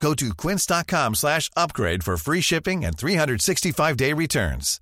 [0.00, 4.80] Go to quince.com slash upgrade for free shipping and 365-day returns.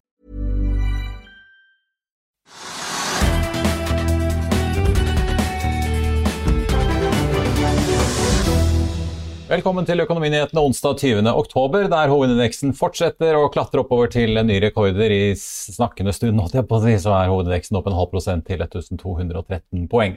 [9.45, 11.29] Velkommen til Økonominyhetene onsdag 20.
[11.31, 15.13] oktober, der hovedindeksen fortsetter å klatre oppover til nye rekorder.
[15.13, 20.17] I snakkende stund så er hovedindeksen opp en halv prosent til 1213 poeng.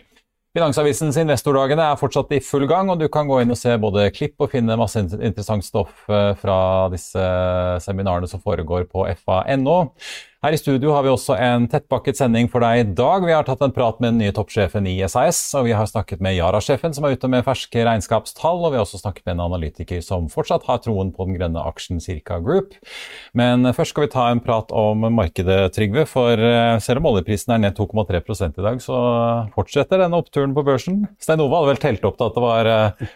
[0.58, 4.08] Finansavisens Investordagene er fortsatt i full gang, og du kan gå inn og se både
[4.10, 6.58] klipp og finne masse interessant stoff eh, fra
[6.90, 7.26] disse
[7.86, 9.76] seminarene som foregår på fa.no.
[10.38, 13.24] Her i studio har vi også en tettpakket sending for deg i dag.
[13.26, 16.20] Vi har tatt en prat med den nye toppsjefen i SAS, og vi har snakket
[16.22, 19.42] med Yara-sjefen som er ute med ferske regnskapstall, og vi har også snakket med en
[19.48, 22.76] analytiker som fortsatt har troen på den grønne aksjen Circa Group.
[23.34, 27.56] Men først skal vi ta en prat om markedet, Trygve, for eh, selv om oljeprisen
[27.56, 29.02] er ned 2,3 i dag, så
[29.58, 31.02] fortsetter denne oppturen på børsen.
[31.18, 32.72] Stein Ove hadde vel telt opp til at det var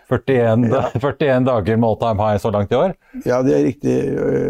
[0.10, 0.84] 41, ja.
[1.06, 2.98] 41 dager med all time high så langt i år?
[3.30, 3.96] Ja, det er riktig,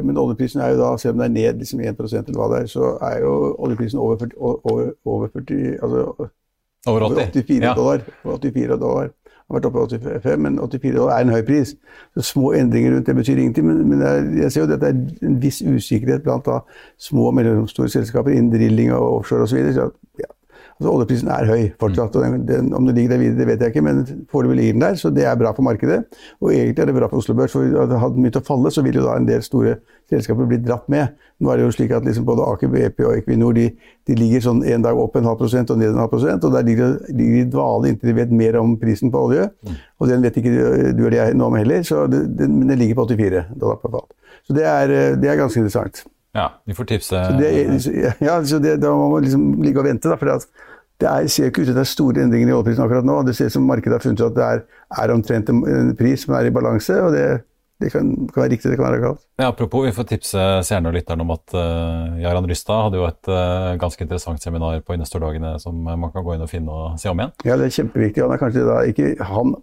[0.08, 2.61] men oljeprisen er jo da, selv om det er ned liksom 1 eller hva det
[2.61, 6.30] er, der, så er jo oljeprisen over 40, over, over 40 altså,
[6.88, 7.34] over 80.
[7.34, 7.73] 84 ja.
[7.73, 8.00] dollar.
[8.26, 9.09] 84 dollar.
[9.52, 11.73] Har vært oppe i 85, men 84 dollar er en høy pris.
[12.16, 13.67] Så Små endringer rundt det betyr ingenting.
[13.67, 16.62] Men, men jeg, jeg ser jo at det er en viss usikkerhet blant da,
[17.00, 19.58] små og mellomstore selskaper innen drilling og offshore osv.
[19.58, 19.89] Så, så
[20.23, 20.32] ja,
[20.81, 22.15] Altså, oljeprisen er høy fortsatt.
[22.17, 23.99] og den, den, Om den ligger der videre, det vet jeg ikke, men
[24.31, 24.95] foreløpig ligger den der.
[24.97, 25.99] Så det er bra for markedet.
[26.41, 27.51] Og egentlig er det bra for Oslo Børs.
[27.53, 29.75] for Hadde den begynt å falle, så ville jo da en del store
[30.09, 31.13] selskaper blitt dratt med.
[31.37, 33.67] Nå er det jo slik at liksom både Aker BP og Equinor de,
[34.09, 36.47] de ligger sånn en dag opp en halv prosent og ned en halv prosent.
[36.49, 39.52] Og der ligger de i dvale inntil de vet mer om prisen på olje.
[39.61, 39.75] Mm.
[40.02, 40.55] Og den vet ikke
[40.97, 43.77] du eller jeg noe om heller, så det, den, men den ligger på 84 dollar
[43.86, 44.17] per fat.
[44.49, 46.02] Så det er, det er ganske interessant.
[46.33, 47.23] Ja, vi får tipse.
[47.25, 47.52] Så det,
[48.20, 50.09] ja, så det, da må man liksom ligge og vente.
[50.09, 50.31] da, for
[51.02, 53.22] det er, ser ikke ut til at det er store endringer i oljeprisen akkurat nå.
[53.26, 54.60] Det ser ut som markedet har funnet ut at det er,
[55.04, 56.98] er omtrent en pris som er i balanse.
[57.02, 57.26] og det,
[57.82, 59.23] det kan, kan, være riktig, det kan være galt.
[59.42, 63.08] Ja, apropos, vi får tipse seerne og lytterne om at uh, Jaran Rystad hadde jo
[63.10, 67.02] et uh, ganske interessant seminar på Investor-dagene som man kan gå inn og finne og
[67.02, 67.33] se om igjen.
[67.48, 68.26] Ja, det er kjempeviktig.
[68.26, 69.56] Han er kanskje da ikke han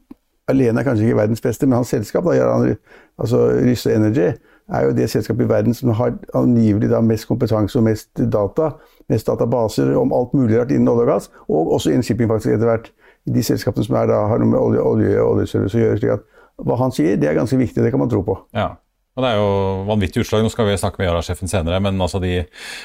[0.48, 2.78] alene er kanskje ikke verdens beste, men hans selskap, da, Jaran,
[3.20, 4.32] altså Rystad Energy,
[4.68, 8.74] er jo det selskapet i verden som har angivelig da mest kompetanse og mest data
[9.08, 12.54] mest databaser om alt mulig rart innen olje og gass, og også innen shipping faktisk
[12.54, 12.90] etter hvert.
[13.28, 16.02] De selskapene som er da, har noe med olje, olje og oljeservice å gjøre.
[16.02, 16.26] slik at
[16.66, 18.36] Hva han sier, det er ganske viktig, det kan man tro på.
[18.56, 18.72] Ja.
[19.18, 19.50] Og Det er jo
[19.88, 20.44] vanvittig utslag.
[20.46, 22.44] Nå skal vi snakke med Yara-sjefen senere, men altså de,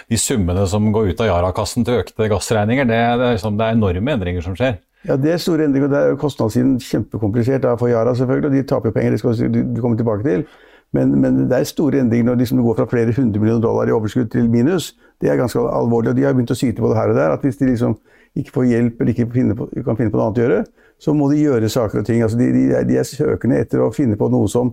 [0.10, 3.68] de, summene som går ut av Yara-kassen til økte gassregninger, det, det, er liksom, det,
[3.68, 4.80] er enorme endringer som skjer.
[5.06, 5.92] Ja, det er store endringer.
[5.92, 9.14] og det er Kostnadssiden kjempekomplisert for Yara, selvfølgelig, og de taper penger.
[9.14, 10.48] Det skal du komme tilbake til.
[10.94, 13.90] Men, men, det er store endringer når liksom det går fra flere hundre millioner dollar
[13.90, 14.92] i overskudd til minus.
[15.22, 16.14] Det er ganske alvorlig.
[16.14, 17.34] og De har begynt å syte på det her og der.
[17.34, 17.98] at Hvis de liksom
[18.38, 20.62] ikke får hjelp eller ikke finne på, kan finne på noe annet å gjøre,
[21.02, 22.22] så må de gjøre saker og ting.
[22.26, 24.72] Altså de, de, de, er søkende etter å finne på noe som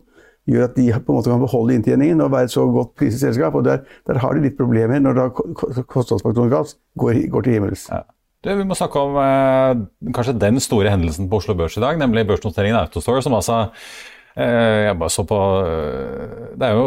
[0.48, 3.20] gjør at de på en måte kan beholde inntjeningen og være et så godt priset
[3.24, 3.56] selskap.
[3.56, 5.28] og der, der, har de litt problemer når
[5.88, 7.88] kostnadsfaktoren gass går, går til himmels.
[7.92, 8.04] Ja.
[8.40, 9.82] Du, vi må snakke om eh,
[10.16, 13.66] kanskje den store hendelsen på Oslo Børs i dag, nemlig børsnoteringen Autostore, som altså
[14.44, 16.86] jeg bare så på eh, Det er jo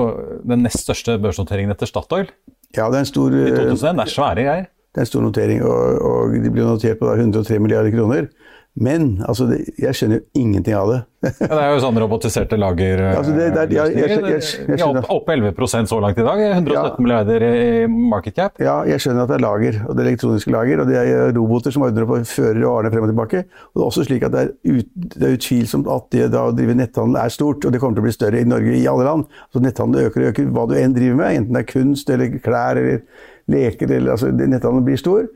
[0.50, 2.30] den nest største børsnoteringen etter Statoil.
[2.74, 3.34] Ja, det er en stor...
[3.34, 4.00] I 2001.
[4.00, 4.70] Det er svære greier.
[4.94, 8.28] Det er en stor notering, og, og de blir notert på 103 milliarder kroner.
[8.74, 11.00] Men altså, det, jeg skjønner jo ingenting av det.
[11.28, 13.04] ja, det er jo sånn robotiserte lager...
[13.14, 15.06] Altså, det, det, jeg, jeg, jeg, jeg, skjønner.
[15.06, 16.42] Opp, opp 11% så langt i dag.
[16.48, 16.86] 117 ja.
[16.98, 18.58] milliarder i market cap.
[18.64, 20.82] Ja, jeg skjønner at det er lager, og det er elektroniske lager.
[20.82, 23.44] Og det er roboter som ordner på fører og arne frem og tilbake.
[23.46, 26.78] Og det er også slik at det er, ut, er utvilsomt at det å drive
[26.80, 29.30] netthandel er stort, og det kommer til å bli større i Norge i alle land.
[29.54, 32.42] Så netthandel øker og øker, hva du enn driver med, enten det er kunst eller
[32.42, 33.06] klær eller
[33.54, 35.28] leker, eller altså Netthandel blir stor.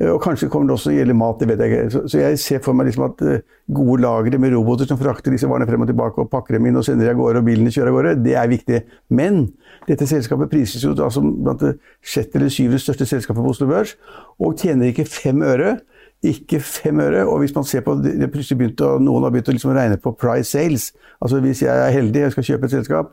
[0.00, 2.02] Eh, og kanskje kommer det også å gjelde mat, det vet jeg ikke.
[2.10, 3.38] Så, jeg ser for meg liksom at uh,
[3.78, 6.78] gode lagre med roboter som frakter disse varene frem og tilbake og pakker dem inn
[6.78, 8.80] og sender dem av gårde, og bilene kjører av gårde, det er viktig.
[9.08, 9.42] Men
[9.88, 13.96] dette selskapet prises jo som blant det sjette eller syvende største selskapet på Oslo Børs,
[14.42, 15.78] og tjener ikke fem øre.
[16.24, 17.26] Ikke fem øre.
[17.28, 20.14] Og hvis man ser på det plutselig begynte, Noen har begynt å liksom regne på
[20.16, 20.90] price sales.
[21.20, 23.12] Altså hvis jeg er heldig og skal kjøpe et selskap,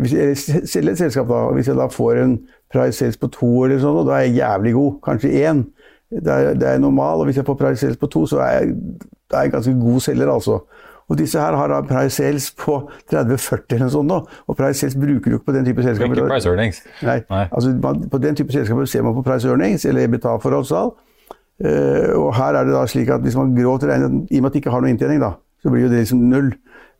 [0.00, 0.36] hvis jeg
[0.68, 2.38] selger et selskap da, og hvis jeg da får en
[2.72, 5.64] price sales på to, eller sånn, og da er jeg jævlig god, kanskje én,
[6.12, 8.50] det er, det er normal, og hvis jeg får price sales på to, så er
[8.58, 8.74] jeg,
[9.32, 10.58] er jeg ganske god selger, altså.
[11.08, 14.18] Og disse her har price sales på 30-40 eller noe sånt nå.
[14.48, 16.16] Og price sales bruker du ikke på den type selskaper.
[16.16, 16.82] Ikke price earnings.
[17.02, 17.46] Nei, Nei.
[17.52, 20.94] altså man, På den type selskaper ser man på price earnings, eller EBITA-forholdstall.
[21.62, 24.50] Uh, og her er det da slik at hvis man grovt regner, i og med
[24.50, 26.48] at de ikke har noe inntjening, da, så blir jo det liksom null.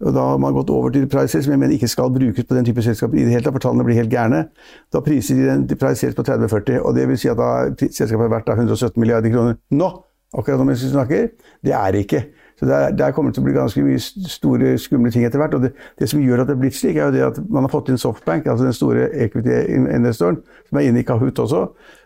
[0.03, 2.55] Og Da har man gått over til prices, som jeg mener ikke skal brukes på
[2.57, 4.49] den type selskaper i det hele tatt, for tallene blir helt gærne.
[4.93, 8.27] Da priser de den til price på 30-40, og det vil si at da selskapet
[8.27, 9.91] har vært 117 milliarder kroner nå,
[10.35, 11.29] akkurat når vi snakker.
[11.63, 12.25] Det er det ikke.
[12.59, 13.99] Så der, der kommer det til å bli ganske mye
[14.31, 15.55] store, skumle ting etter hvert.
[15.57, 17.67] Og det, det som gjør at det er blitt slik, er jo det at man
[17.67, 20.39] har fått inn Softbank, altså den store equity-investoren,
[20.69, 21.63] som er inne i Kahoot også,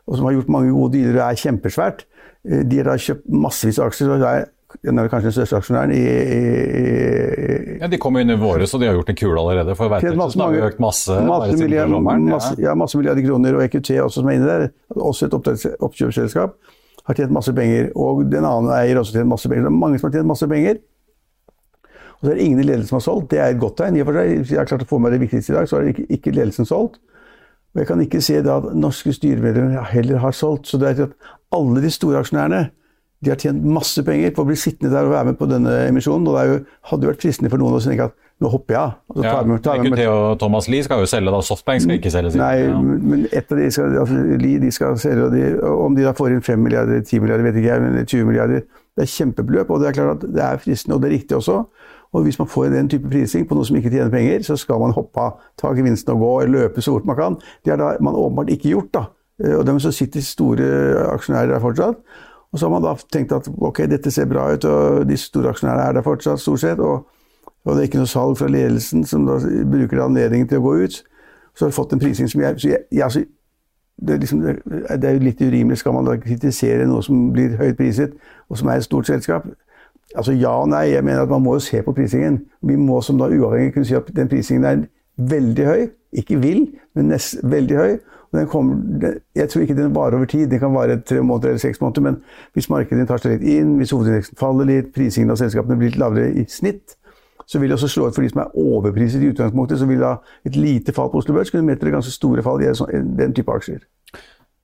[0.06, 2.06] og som har gjort mange gode dealer og er kjempesvært.
[2.48, 4.48] Eh, De har da kjøpt massevis av aksjer, og det er,
[4.84, 6.40] den er kanskje den største aksjonæren i, i,
[7.76, 9.76] i Ja, de kom inn i våre, så de har gjort en kule allerede.
[9.78, 11.20] For så har jo økt masse.
[11.26, 12.26] masse, milliard, sommeren.
[12.30, 12.68] masse, Ja.
[12.70, 15.38] ja, masse milliarder kroner, og EQT også som er inne der, også et
[15.80, 16.54] oppkjøpsselskap,
[17.06, 17.90] har tjent masse penger.
[17.94, 19.68] Og den andre eier også tjent masse penger.
[19.68, 20.80] Det er mange som har tjent masse penger.
[22.16, 23.30] Og så er det ingen i ledelsen som har solgt.
[23.30, 23.96] Det er et godt tegn.
[23.96, 24.38] i og for seg.
[24.40, 26.32] Hvis jeg har klart å få med det viktigste i dag, så har ikke, ikke
[26.32, 26.96] ledelsen solgt.
[27.74, 30.66] Og jeg kan ikke se at norske styremedlemmer heller har solgt.
[30.66, 31.12] Så det er at
[31.52, 32.70] alle de store aksjonærene
[33.24, 35.72] de har tjent masse penger på å bli sittende der og være med på denne
[35.88, 36.26] emisjonen.
[36.28, 36.58] Og det jo,
[36.90, 38.14] hadde jo vært fristende for noen å tenke at
[38.44, 39.22] nå hopper jeg av.
[39.24, 41.40] Ja, EQT og Thomas Lie skal jo selge, da.
[41.40, 42.34] Softbank skal ikke selge.
[42.34, 42.42] Sin.
[42.42, 42.78] Nei, Ja.
[42.82, 46.12] men ett av de skal, altså, Lee, de skal selge, og de, om de da
[46.12, 48.60] får inn 5 milliarder, 10 milliarder, vet ikke jeg, men 20 milliarder,
[48.96, 51.36] det er kjempebeløp, og det er klart at det er fristende, og det er riktig
[51.40, 51.62] også.
[52.12, 54.78] Og hvis man får den type prising på noe som ikke tjener penger, så skal
[54.84, 57.36] man hoppe av, ta gevinsten og gå, eller løpe så fort man kan.
[57.64, 59.06] Det har man åpenbart ikke gjort, da.
[59.42, 60.68] Eh, Og dem som sitter store
[61.16, 61.96] aksjonærer der fortsatt.
[62.52, 65.50] Og så har man da tenkt at ok, dette ser bra ut, og de store
[65.52, 66.80] aksjonærene er der fortsatt, stort sett.
[66.80, 67.06] og
[67.66, 70.74] og det er ikke noe salg fra ledelsen, som da bruker anledningen til å gå
[70.86, 71.00] ut.
[71.56, 73.22] Så har vi fått en prising som jeg, jeg, jeg altså,
[73.96, 74.42] det, er liksom,
[75.02, 75.80] det er jo litt urimelig.
[75.80, 78.14] Skal man da kritisere noe som blir høyt priset,
[78.46, 79.48] og som er et stort selskap?
[80.14, 80.84] Altså Ja og nei.
[80.92, 82.44] Jeg mener at man må jo se på prisingen.
[82.62, 84.84] Vi må som da uavhengig kunne si at den prisingen er
[85.16, 85.88] veldig høy.
[86.16, 86.66] Ikke vill,
[86.96, 87.96] men nest, veldig høy.
[88.50, 90.50] Kommer, jeg tror ikke den varer over tid.
[90.50, 92.02] Den kan vare tre måneder eller seks måneder.
[92.02, 92.16] Men
[92.52, 96.00] hvis markedet tar seg litt inn, hvis hovedindeksen faller litt, prisingen av selskapene blir litt
[96.00, 96.96] lavere i snitt,
[97.46, 99.78] så vil det også slå ut for de som er overpriset i utgangspunktet.
[99.78, 102.72] Så vil da et lite fall på Oslo Børs kunne medføre ganske store fall i
[102.74, 103.84] sånn- den type aksjer.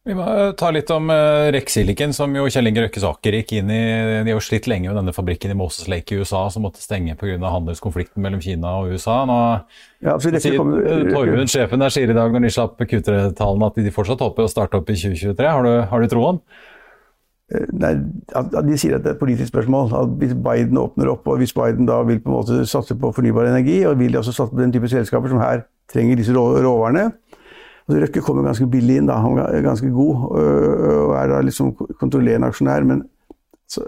[0.02, 1.76] Vi må eh, ta litt om uh, Rex
[2.16, 3.82] som jo Kjell Inge Røkkes Aker gikk inn i.
[4.26, 6.82] De har jo slitt lenge med denne fabrikken i Moses Lake i USA, som måtte
[6.82, 7.38] stenge pga.
[7.38, 9.20] handelskonflikten mellom Kina og USA.
[9.30, 9.38] Nå
[10.02, 13.66] Ja, så sier kommer- eh, Torjund, sjefen der, sier i dag når de slapp Q3-tallene
[13.70, 15.46] at de fortsatt håper å starte opp i 2023.
[15.46, 16.40] Har du, har du troen?
[17.72, 17.94] Nei,
[18.34, 19.92] at, at de sier at det er et politisk spørsmål.
[19.94, 23.14] At hvis Biden åpner opp, og hvis Biden da vil på en måte satse på
[23.14, 25.62] fornybar energi, og vil de også satse på den type selskaper som her
[25.92, 27.12] trenger disse rå, råvarene
[27.88, 29.16] altså Røkke kommer ganske billig inn, da.
[29.22, 32.84] han er ganske god og er da liksom kontrollerende aksjonær.
[32.86, 33.02] men
[33.68, 33.82] så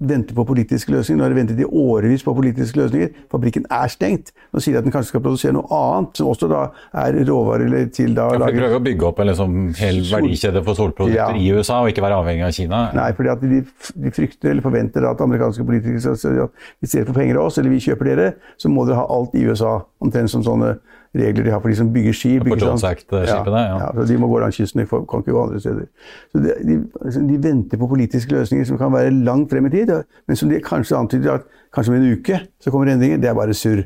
[0.00, 1.18] venter på politiske løsninger.
[1.18, 3.08] Nå har de ventet i årevis på politiske løsninger.
[3.32, 4.30] Fabrikken er stengt.
[4.54, 6.60] Nå sier de at den kanskje skal produsere noe annet, som også da
[7.02, 9.98] er råvarer til da Ja, for de lage- prøver å bygge opp en liksom hel
[10.06, 11.26] verdikjede for solprodukter Ja.
[11.34, 12.92] i USA, og ikke være avhengig av Kina.
[12.94, 13.64] Nei, fordi at de,
[14.06, 17.46] de frykter eller forventer at amerikanske politikere skal si at hvis dere får penger av
[17.50, 19.80] oss, eller vi kjøper dere, så må dere ha alt i USA.
[20.00, 20.76] Omtrent som sånne
[21.16, 22.46] regler de har for de som bygger skip.
[22.46, 22.84] ikke Jones?
[22.84, 23.78] Act-skipene, ja.
[23.96, 24.04] ja.
[24.08, 25.86] De må gå langs kysten, de kan ikke gå andre steder.
[26.32, 29.70] Så de, de, altså, de venter på politiske løsninger som kan være langt frem i
[29.70, 29.94] tid,
[30.28, 33.20] men som de kanskje antyder at kanskje om en uke så kommer endringer.
[33.22, 33.84] Det er bare surr.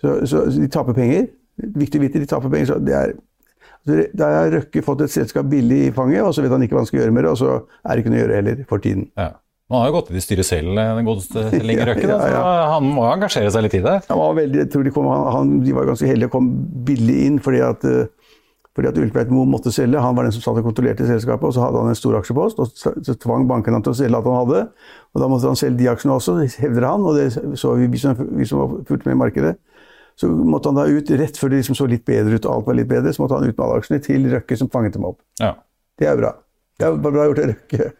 [0.00, 1.26] Så, så, så de taper penger.
[1.58, 2.72] Viktig å vite, de taper penger.
[2.72, 3.16] så det er
[3.86, 6.76] så Da har Røkke fått et selskap billig i fanget, og så vet han ikke
[6.76, 7.52] hva han skal gjøre med det, og så
[7.84, 9.06] er det ikke noe å gjøre heller for tiden.
[9.16, 9.30] Ja.
[9.68, 12.42] Han har jo gått i styret selv, den godeste Linge Røkke, Ja, ja, ja.
[12.42, 13.96] så han må jo engasjere seg litt i det.
[14.08, 16.48] Han var veldig, jeg tror de, kom, han, de var ganske heldige og kom
[16.88, 18.08] billig inn fordi at, eh,
[18.78, 20.00] fordi at Ultveit Moe måtte selge.
[20.00, 22.62] Han var den som satt og kontrollerte selskapet, og så hadde han en stor aksjepost.
[22.62, 24.64] og Så, tvang bankene ham til å selge alt han hadde.
[25.12, 27.04] og Da måtte han selge de aksjene også, hevder han.
[27.04, 29.56] og det så vi, vi som, vi som var fulgt med i markedet.
[30.18, 32.70] Så måtte han da ut rett før det liksom så litt bedre ut, og alt
[32.70, 35.04] var litt bedre, så måtte han ut med alle aksjene til Røkke, som fanget dem
[35.10, 35.20] opp.
[35.42, 35.52] Ja.
[35.98, 36.32] Det er bra.
[36.78, 37.90] Det er bra gjort av Røkke.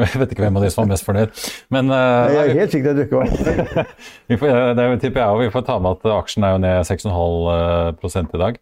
[0.12, 1.44] Jeg vet ikke hvem av de som var mest fornøyd.
[1.74, 3.92] Men eh, Jeg er helt sikker på at Røkke var
[4.30, 4.40] det.
[4.40, 5.44] får, det tipper jeg òg.
[5.44, 8.60] Vi får ta med at aksjen er jo ned 6,5 i dag.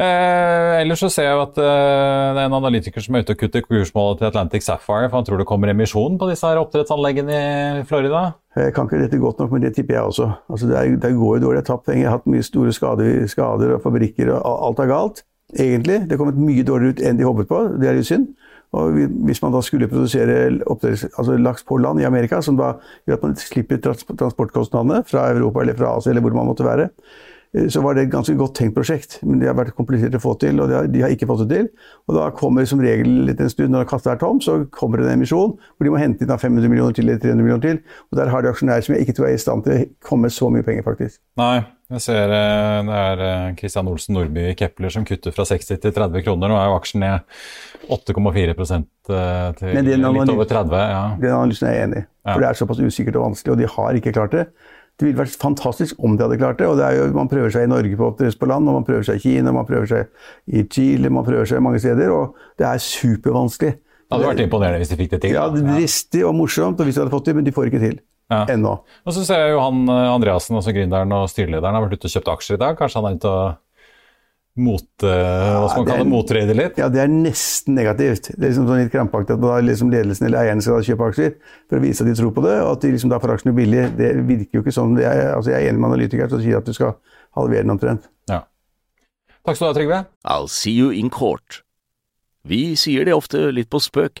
[0.00, 3.40] Eh, ellers så ser jeg at eh, det er en analytiker som er ute og
[3.42, 7.40] kutter kursmålet til Atlantic Sapphire, for han tror det kommer emisjon på disse her oppdrettsanleggene
[7.82, 8.22] i Florida.
[8.56, 10.30] Jeg kan ikke dette godt nok, men det tipper jeg også.
[10.48, 11.58] Altså, det, er, det går jo dårlig.
[11.58, 12.04] Jeg har tapt penger.
[12.04, 15.22] Jeg har hatt mye store skader, skader og fabrikker, og alt er galt.
[15.58, 15.98] Egentlig.
[16.06, 17.60] Det er kommet mye dårligere ut enn de håpet på.
[17.82, 18.28] Det er jo synd.
[18.76, 20.36] Og hvis man da skulle produsere
[20.70, 22.76] altså laks på land i Amerika, som da
[23.08, 26.86] gjør at man slipper transportkostnadene fra Europa eller fra Asia eller hvor man måtte være,
[27.56, 29.18] eh, så var det et ganske godt tenkt prosjekt.
[29.26, 31.42] Men det har vært komplisert å få til, og de har, de har ikke fått
[31.48, 31.90] det til.
[32.06, 35.10] Og da kommer som regel litt en stund når kassa er tom, så kommer det
[35.10, 37.82] en emisjon hvor de må hente inn 500 millioner til eller 300 millioner til.
[38.12, 40.30] Og der har de aksjonærer som jeg ikke tror er i stand til å komme
[40.30, 41.18] så mye penger, faktisk.
[41.42, 45.80] Nei, jeg ser eh, det er Kristian Olsen Nordby i Kepler som kutter fra 60
[45.82, 46.52] til 30 kroner.
[46.52, 47.38] Nå er jo aksjen ned
[47.90, 50.76] 8,4% til litt over 30.
[50.78, 51.00] Ja.
[51.18, 52.06] Den analysen er jeg enig i.
[52.28, 54.46] For det er såpass usikkert og vanskelig, og de har ikke klart det.
[55.00, 56.66] Det ville vært fantastisk om de hadde klart det.
[56.68, 58.84] og det er jo, Man prøver seg i Norge på oppdrett på land, og man
[58.84, 62.12] prøver seg i Kina, man prøver seg i Chile, man prøver seg mange steder.
[62.12, 63.72] Og det er supervanskelig.
[63.80, 65.36] Det hadde vært imponerende hvis de fikk det til.
[65.38, 67.70] Ja, det er Dristig og morsomt, og hvis de hadde fått det, men de får
[67.70, 67.96] ikke til.
[68.30, 68.44] Ja.
[68.54, 68.76] Ennå.
[69.04, 72.06] Og så ser jeg jo han eh, Andreassen, altså gründeren og styrelederen, har vært ute
[72.06, 72.78] og kjøpt aksjer i dag.
[72.78, 73.58] Kanskje han er ute og
[74.60, 76.78] mot, hva skal man kalle det, motrede litt?
[76.80, 78.32] Ja, det er nesten negativt.
[78.34, 81.30] Det er liksom sånn litt krampaktig at da liksom ledelsen eller eierne skal kjøpe aksjer
[81.70, 83.54] for å vise at de tror på det, og at de liksom da får aksjene
[83.56, 83.84] billig.
[83.96, 84.98] Det virker jo ikke sånn.
[85.00, 86.96] Jeg, altså jeg er enig med analytikere som sier at du skal
[87.38, 88.10] halvere den omtrent.
[88.30, 88.42] Ja.
[89.46, 90.02] Takk skal du ha, Trygve.
[90.26, 91.62] I'll see you in court.
[92.42, 94.20] Vi sier det ofte litt på spøk,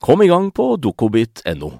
[0.00, 1.72] Kom i gang på dokobit.no.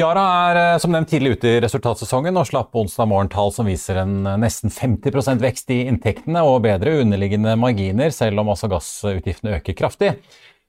[0.00, 3.66] Yara er eh, som nevnt tidlig ute i resultatsesongen og slapp onsdag morgen tall som
[3.68, 8.70] viser en eh, nesten 50% vekst i inntektene og bedre underliggende marginer, selv om altså
[8.70, 10.14] gassutgiftene øker kraftig.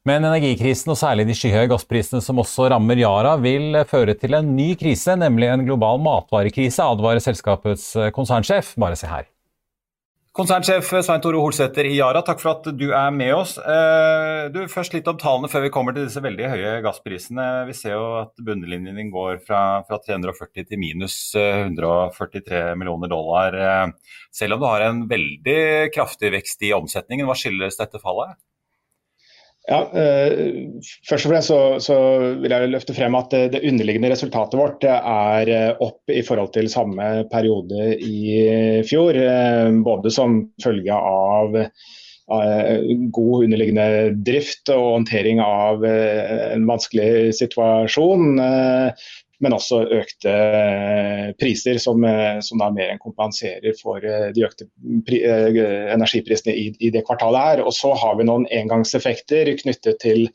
[0.09, 4.55] Men energikrisen og særlig de skyhøye gassprisene som også rammer Yara, vil føre til en
[4.57, 8.73] ny krise, nemlig en global matvarekrise, advarer selskapets eh, konsernsjef.
[8.81, 9.29] Bare se her.
[10.31, 13.57] Konsernsjef Svein Tore Holsæter i Yara, takk for at du er med oss.
[13.59, 17.47] Eh, du, først litt om tallene før vi kommer til disse veldig høye gassprisene.
[17.67, 23.11] Vi ser jo at bunnlinjen din går fra, fra 340 til minus 143 eh, millioner
[23.11, 23.57] dollar.
[23.59, 25.59] Eh, selv om du har en veldig
[25.91, 28.39] kraftig vekst i omsetningen, hva skyldes dette fallet?
[29.69, 31.97] Ja, eh, Først og fremst så, så,
[32.41, 36.53] vil jeg løfte frem at det, det underliggende resultatet vårt er eh, opp i forhold
[36.55, 39.17] til samme periode i fjor.
[39.21, 41.59] Eh, både som følge av
[42.31, 48.39] god underliggende drift og håndtering av en vanskelig situasjon
[49.41, 54.45] men også økte eh, priser, som, eh, som da mer enn kompenserer for eh, de
[54.45, 54.67] økte
[55.95, 57.63] energiprisene i, i, det kvartalet her.
[57.65, 60.27] Og så har vi noen engangseffekter knyttet til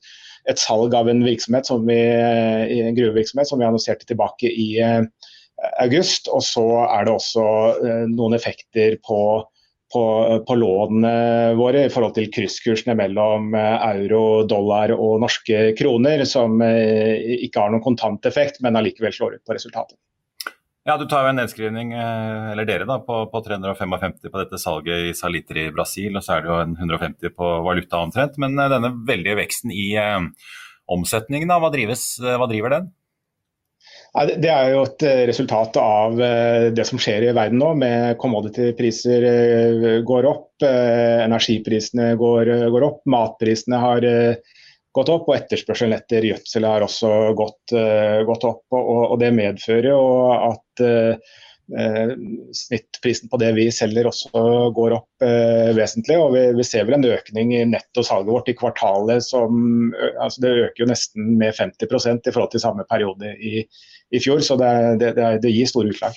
[0.47, 4.69] et salg av en virksomhet som vi, en gruvevirksomhet som vi annonserte tilbake i
[5.83, 6.31] august.
[6.31, 7.47] Og så er det også
[8.13, 9.19] noen effekter på
[9.93, 10.03] på,
[10.47, 16.59] på, lånene våre i forhold til krysskursene mellom eh, euro, dollar og norske kroner, som
[16.65, 19.99] eh, ikke har noen kontanteffekt, men allikevel slår ut på resultatet.
[20.87, 24.61] Ja, Du tar jo en nedskrivning, eh, eller dere da, på, på 355 på dette
[24.63, 28.39] salget i saliter i Brasil, og så er det jo en 150 på valuta omtrent.
[28.43, 30.21] Men denne veldige veksten i eh,
[30.95, 32.95] omsetningen, da, hva, drives, hva driver den?
[34.17, 38.17] Det er jo et eh, resultat av eh, det som skjer i verden nå, med
[38.23, 44.07] commodity-priser eh, går opp, energiprisene går, går, opp, matprisene har
[44.97, 47.75] gått opp, og etterspørselen etter gjødsel har også gått,
[48.25, 48.63] gått opp.
[48.73, 50.85] Og, og, Det medfører jo at
[51.77, 52.15] eh,
[52.57, 54.47] snittprisen på det vi selger også
[54.79, 56.17] går opp eh, vesentlig.
[56.17, 60.55] og vi, vi, ser vel en økning i nettosalget vårt i kvartalet som altså Det
[60.63, 64.43] øker jo nesten med 50% i forhold til samme periode i 2022 i fjor.
[64.45, 64.73] Så det,
[65.03, 66.17] det, det gir store utslag.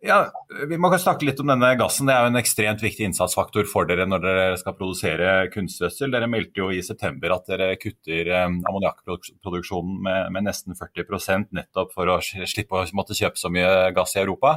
[0.00, 0.30] Ja,
[0.68, 2.08] Vi må snakke litt om denne gassen.
[2.08, 6.08] Det er jo en ekstremt viktig innsatsfaktor for dere når dere skal produsere kunstgjødsel.
[6.14, 11.92] Dere meldte jo i september at dere kutter eh, ammoniakkproduksjonen med, med, nesten 40% nettopp
[11.92, 14.56] for å slippe å måtte kjøpe så mye gass i Europa.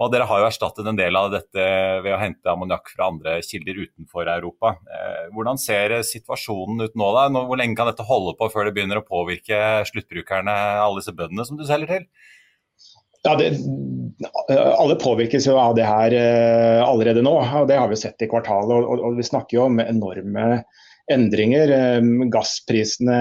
[0.00, 1.64] Og Dere har jo erstattet en del av dette
[2.00, 4.74] ved å hente ammoniakk fra andre kilder utenfor Europa.
[4.88, 7.10] Eh, hvordan ser situasjonen ut nå?
[7.16, 7.26] da?
[7.36, 11.44] Hvor lenge kan dette holde på før det begynner å påvirke sluttbrukerne, alle disse bøndene
[11.44, 12.08] som du selger til?
[13.28, 13.52] Ja, det,
[14.48, 17.34] Alle påvirkes jo av det her uh, allerede nå.
[17.36, 18.72] og Det har vi sett i kvartalet.
[18.80, 20.62] Og, og Vi snakker jo om enorme
[21.12, 21.72] endringer.
[22.32, 23.18] Gassprisene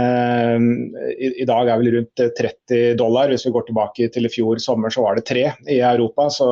[1.18, 3.32] i, dag er vel rundt 30 dollar.
[3.32, 6.30] Hvis vi går tilbake til i fjor sommer, så var det tre i Europa.
[6.34, 6.52] Så,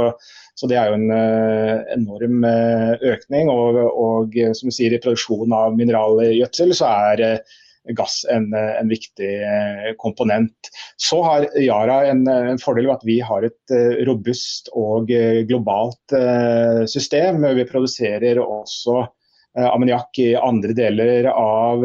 [0.57, 3.53] så det er jo en uh, enorm uh, økning.
[3.53, 7.41] Og, og, som du sier, i produksjon av mineralgjødsel så er
[7.95, 10.71] gass en, en, viktig eh, komponent.
[10.97, 15.43] Så har Yara en, en fordel ved at vi har et eh, robust og eh,
[15.47, 16.17] globalt
[16.89, 17.45] system.
[17.57, 19.05] Vi produserer også
[19.57, 21.81] ammoniakk i andre deler av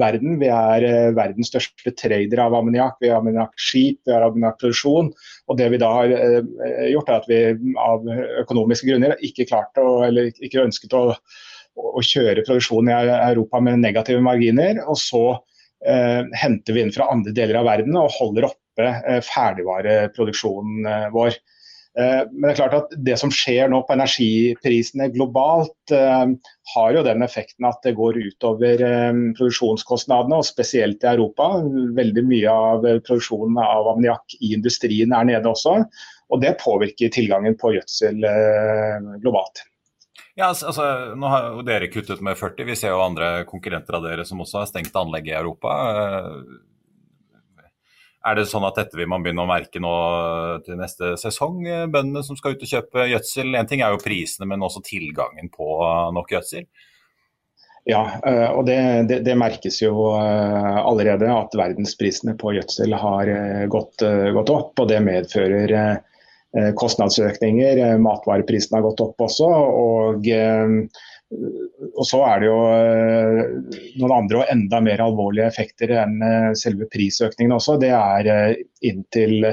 [0.00, 0.38] verden.
[0.40, 2.96] Vi er verdens største trader av ammoniakk.
[3.02, 5.12] Vi har ammoniakkskip, vi har ammoniakkproduksjon.
[5.46, 6.16] Og det vi da har
[6.90, 7.40] gjort, er at vi
[7.78, 8.10] av
[8.42, 11.06] økonomiske grunner ikke klarte å, eller ikke ønsket å
[11.76, 14.82] å kjøre produksjonen i Europa med negative marginer.
[14.86, 15.22] Og så
[15.86, 21.08] eh, henter vi inn fra andre deler av verden og holder oppe eh, ferdigvareproduksjonen eh,
[21.14, 21.38] vår.
[21.98, 26.24] Eh, men det er klart at det som skjer nå på energiprisene globalt, eh,
[26.72, 31.50] har jo den effekten at det går utover eh, produksjonskostnadene, og spesielt i Europa.
[31.98, 35.82] Veldig mye av produksjonen av ammoniakk i industrien er nede også.
[36.32, 38.24] Og det påvirker tilgangen på gjødsel
[39.20, 39.66] globalt.
[40.32, 42.64] Ja, altså, Nå har jo dere kuttet med 40.
[42.70, 45.74] Vi ser jo andre konkurrenter av dere som også har stengt anlegg i Europa.
[48.22, 49.92] Eh, er det sånn at dette vil man begynne å merke nå
[50.66, 51.60] til neste sesong?
[51.92, 53.54] Bøndene som skal ut og kjøpe gjødsel.
[53.58, 55.76] En ting er jo prisene, men også tilgangen på
[56.14, 56.68] nok gjødsel.
[57.88, 58.78] Ja, eh, og det,
[59.10, 63.34] det, det, merkes jo eh, allerede at verdensprisene på gjødsel har
[63.72, 64.06] gått,
[64.38, 64.78] gått opp.
[64.78, 66.00] Og det medfører
[66.56, 67.78] Eh, kostnadsøkninger.
[67.78, 69.48] Eh, matvareprisene har gått opp også.
[69.48, 70.68] Og, eh,
[71.92, 72.58] og så er det jo
[74.00, 76.18] noen andre og enda mer alvorlige effekter enn
[76.58, 77.78] selve prisøkningen også.
[77.82, 79.48] Det er inntil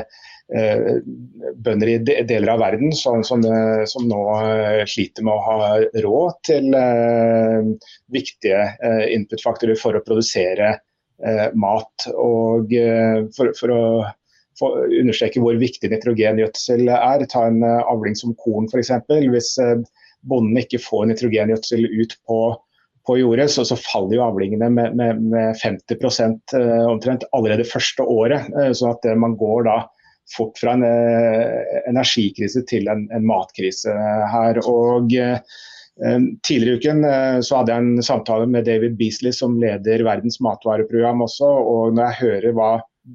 [0.50, 3.44] bønder i deler av verden som, som,
[3.86, 4.22] som, nå
[4.90, 5.58] sliter med å ha
[6.06, 6.72] råd til
[8.10, 8.64] viktige
[9.14, 10.74] input-faktorer for å produsere
[11.54, 12.10] mat.
[12.18, 12.74] Og
[13.38, 13.84] for, for å
[14.60, 17.26] understreke hvor viktig nitrogengjødsel er.
[17.32, 18.92] Ta en eh, avling som korn f.eks.
[19.08, 19.78] Hvis eh,
[20.28, 22.40] bonden ikke får nitrogengjødsel ut på,
[23.08, 26.20] på jordet, så, så, faller jo avlingene med, med, med 50
[26.58, 28.52] eh, omtrent allerede første året.
[28.78, 29.80] Så at man går da
[30.36, 30.84] fort fra en
[31.90, 33.96] energikrise til en, en matkrise
[34.34, 34.62] her.
[34.70, 35.10] Og
[36.46, 37.02] Tidligere i uken
[37.44, 41.50] så hadde jeg en samtale med David Beasley, som leder Verdens matvareprogram også.
[41.50, 42.70] og Når jeg hører hva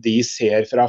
[0.05, 0.89] de ser fra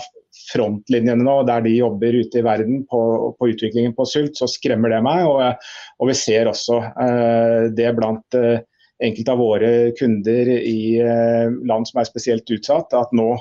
[0.52, 3.02] frontlinjene nå, der de jobber ute i verden på,
[3.40, 5.26] på utviklingen på sult, så skremmer det meg.
[5.30, 5.68] Og,
[6.00, 8.62] og vi ser også eh, det blant eh,
[9.04, 13.32] enkelte av våre kunder i eh, land som er spesielt utsatt, at nå,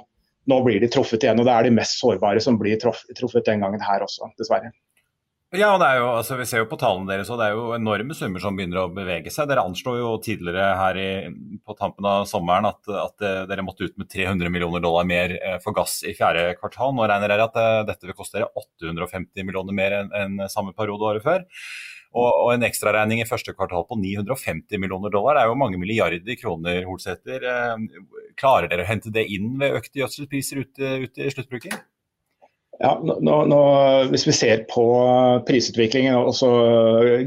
[0.50, 1.42] nå, blir de truffet igjen.
[1.42, 4.72] Og det er de mest sårbare som blir truffet den gangen her også, dessverre.
[5.54, 7.54] Ja, og det er jo, altså, Vi ser jo på tallene deres, og det er
[7.54, 9.46] jo enorme summer som begynner å bevege seg.
[9.46, 11.10] Dere anslo jo tidligere her i,
[11.62, 15.36] på tampen av sommeren at, at, eh, dere måtte ut med 300 millioner dollar mer
[15.36, 16.96] eh, for gass i fjerde kvartal.
[16.96, 20.74] Nå regner dere at eh, dette vil koste dere 850 millioner mer enn en samme
[20.74, 21.46] periode året før.
[22.14, 25.78] Og, og en ekstraregning i første kvartal på 950 millioner dollar det er jo mange
[25.78, 27.46] milliarder kroner, Holsæter.
[28.38, 31.82] Klarer dere å hente det inn ved økte gjødselpriser ute, ute i sluttbruken?
[32.82, 33.60] Ja, nå, nå,
[34.10, 34.82] hvis vi ser på
[35.46, 36.50] prisutviklingen, og så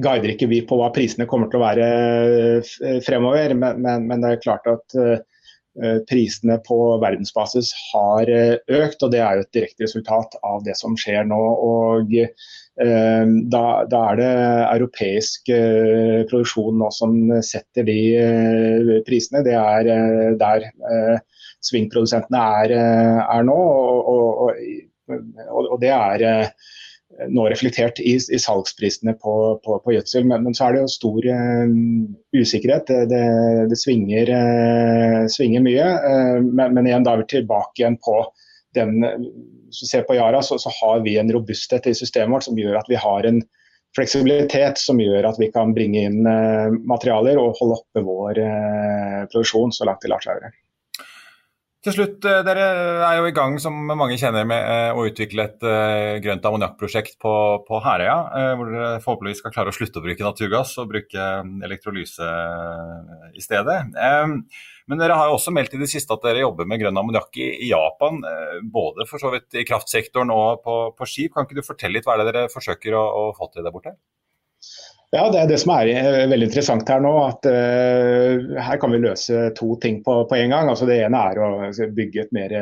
[0.03, 1.87] guider ikke vi på hva prisene kommer til å være
[2.59, 8.57] eh, fremover, men, men, men det er klart at uh, prisene på verdensbasis har uh,
[8.79, 9.05] økt.
[9.05, 11.39] og Det er jo et direkte resultat av det som skjer nå.
[11.69, 13.23] og uh,
[13.55, 14.33] da, da, er det
[14.65, 15.53] europeisk
[16.27, 19.45] produksjon nå som setter de prisene.
[19.47, 20.67] Det er der
[21.65, 22.75] svingprodusentene er,
[23.23, 23.57] er nå.
[23.57, 26.49] og, og, og og det er eh,
[27.31, 30.27] nå reflektert i, i salgsprisene på, på, på gjødsel.
[30.27, 31.77] Men, men, så er det jo stor uh,
[32.35, 32.89] usikkerhet.
[32.89, 33.21] Det, det,
[33.71, 35.87] det svinger, uh, svinger, mye.
[36.03, 38.19] Uh, men, men, igjen, da er vi tilbake igjen på
[38.75, 42.45] den Hvis vi ser på Yara, så, så, har vi en robusthet i systemet vårt
[42.49, 43.41] som gjør at vi har en
[43.95, 46.19] fleksibilitet som gjør at vi kan bringe inn
[46.85, 48.39] materialer og holde oppe vår
[49.31, 50.51] produksjon så langt det lar seg gjøre.
[51.87, 52.63] Til slutt, eh, Dere
[53.07, 57.15] er jo i gang som mange kjenner med eh, å utvikle et uh, grønt ammoniakkprosjekt
[57.23, 57.31] på,
[57.63, 58.15] på Herøya.
[58.59, 61.29] Hvor dere forhåpentligvis skal klare å slutte å bruke naturgass og bruke
[61.63, 62.27] elektrolyse
[63.31, 63.77] i stedet.
[63.95, 67.39] Men dere har jo også meldt i det siste at dere jobber med grønn ammoniakk
[67.39, 68.19] i, Japan.
[68.73, 71.37] Både for så vidt i kraftsektoren og på, på, skip.
[71.37, 73.75] Kan ikke du fortelle litt hva er det dere forsøker å, å få til der
[73.75, 73.95] borte?
[75.17, 77.13] Ja, Det er det som er eh, veldig interessant her nå.
[77.25, 80.69] at uh, Her kan vi løse to ting på, på en gang.
[80.69, 82.53] Altså Det ene er å altså, bygge et mer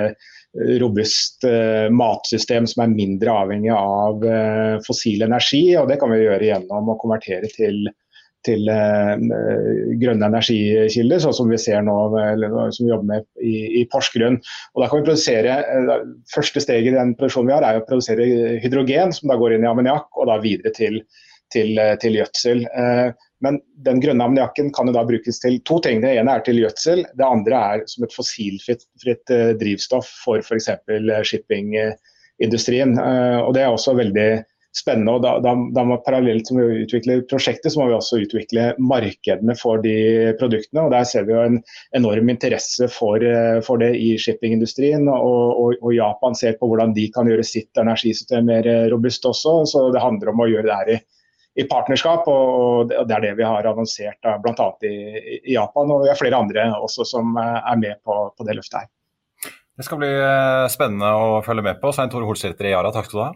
[0.79, 5.65] robust uh, matsystem som er mindre avhengig av uh, fossil energi.
[5.75, 7.83] og Det kan vi gjøre gjennom å konvertere til
[8.45, 9.13] til eh,
[10.01, 11.95] grønne energikilder, sånn som vi ser nå,
[12.75, 14.39] som vi jobber med i, i Porsgrunn.
[14.75, 15.93] Og da kan vi produsere, eh,
[16.33, 18.27] Første steg i den produksjonen vi har, er å produsere
[18.63, 21.01] hydrogen, som da går inn i ammoniakk og da videre til,
[21.53, 22.65] til, eh, til gjødsel.
[23.43, 26.01] Men den grønne ammoniakken kan jo da brukes til to ting.
[26.01, 30.69] Det ene er til gjødsel, det andre er som et fossilfritt drivstoff for f.eks.
[31.29, 32.95] shippingindustrien.
[32.97, 34.29] Og det er også veldig
[34.75, 35.15] spennende.
[35.15, 39.55] og da, da, da Parallelt som vi utvikler prosjektet, så må vi også utvikle markedene
[39.59, 39.95] for de
[40.39, 40.85] produktene.
[40.85, 41.59] og Der ser vi jo en
[41.97, 45.07] enorm interesse for, eh, for det i shippingindustrien.
[45.11, 49.25] Og, og, og, Japan ser på hvordan de kan gjøre sitt energisystem mer eh, robust
[49.25, 49.61] også.
[49.71, 51.01] så Det handler om å gjøre det her i,
[51.55, 54.67] i partnerskap, og det er det vi har annonsert bl.a.
[54.83, 54.95] I,
[55.39, 55.93] i Japan.
[55.93, 58.91] Og vi har flere andre også som eh, er med på, på det løftet her.
[59.75, 60.11] Det skal bli
[60.71, 61.91] spennende å følge med på.
[61.91, 63.31] Svein Tore Holsæter i Yara, takk skal du ha.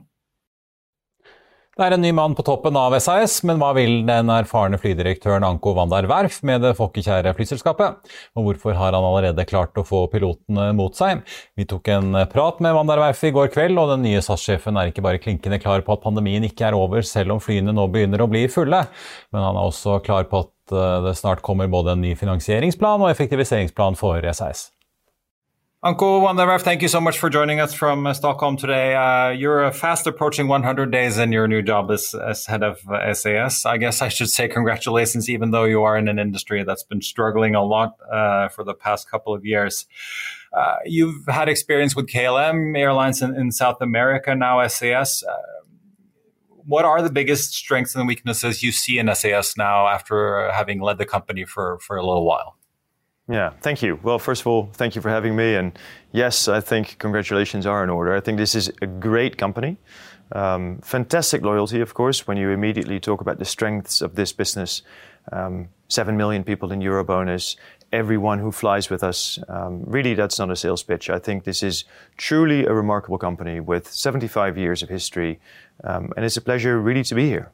[1.80, 5.46] Det er en ny mann på toppen av SAS, men hva vil den erfarne flydirektøren
[5.48, 8.10] Anko Wandar Werf med det folkekjære flyselskapet?
[8.36, 11.22] Og hvorfor har han allerede klart å få pilotene mot seg?
[11.56, 14.92] Vi tok en prat med Wandar Werf i går kveld, og den nye SAS-sjefen er
[14.92, 18.26] ikke bare klinkende klar på at pandemien ikke er over, selv om flyene nå begynner
[18.26, 18.82] å bli fulle,
[19.32, 23.08] men han er også klar på at eh, det snart kommer både en ny finansieringsplan
[23.08, 24.68] og effektiviseringsplan for SAS.
[25.82, 28.96] Uncle Wanderaf, thank you so much for joining us from uh, Stockholm today.
[28.96, 33.14] Uh, you're fast approaching 100 days in your new job as, as head of uh,
[33.14, 33.66] SAS.
[33.66, 37.02] I guess I should say congratulations, even though you are in an industry that's been
[37.02, 39.86] struggling a lot uh, for the past couple of years.
[40.52, 45.24] Uh, you've had experience with KLM airlines in, in South America, now SAS.
[45.24, 45.38] Uh,
[46.66, 50.98] what are the biggest strengths and weaknesses you see in SAS now after having led
[50.98, 52.59] the company for, for a little while?
[53.30, 54.00] Yeah, thank you.
[54.02, 55.54] Well, first of all, thank you for having me.
[55.54, 55.78] And
[56.12, 58.16] yes, I think congratulations are in order.
[58.16, 59.78] I think this is a great company.
[60.32, 64.82] Um, fantastic loyalty, of course, when you immediately talk about the strengths of this business.
[65.32, 67.56] Um, Seven million people in Eurobonus,
[67.92, 69.40] everyone who flies with us.
[69.48, 71.10] Um, really, that's not a sales pitch.
[71.10, 71.84] I think this is
[72.16, 75.40] truly a remarkable company with 75 years of history.
[75.84, 77.52] Um, and it's a pleasure, really, to be here.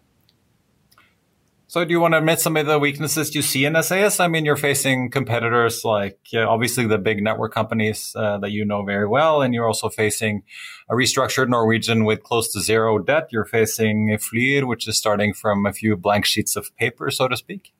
[1.75, 4.21] So, do you want to admit some of the weaknesses you see in SAS?
[4.21, 8.63] I mean, you're facing competitors like uh, obviously the big network companies uh, that you
[8.63, 10.43] know very well, and you're also facing
[10.89, 13.27] a restructured Norwegian with close to zero debt.
[13.29, 17.35] You're facing Flyr, which is starting from a few blank sheets of paper, so to
[17.35, 17.73] speak.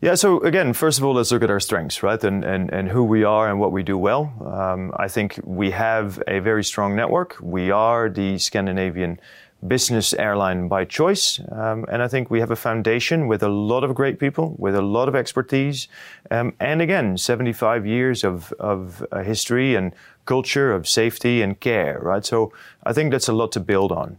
[0.00, 2.24] Yeah, so again, first of all, let's look at our strengths, right?
[2.24, 4.32] And, and, and who we are and what we do well.
[4.42, 7.36] Um, I think we have a very strong network.
[7.42, 9.20] We are the Scandinavian
[9.66, 11.40] business airline by choice.
[11.52, 14.74] Um, and I think we have a foundation with a lot of great people, with
[14.74, 15.88] a lot of expertise.
[16.30, 19.92] Um, and again, 75 years of, of uh, history and
[20.24, 22.24] culture of safety and care, right?
[22.24, 22.52] So
[22.84, 24.18] I think that's a lot to build on.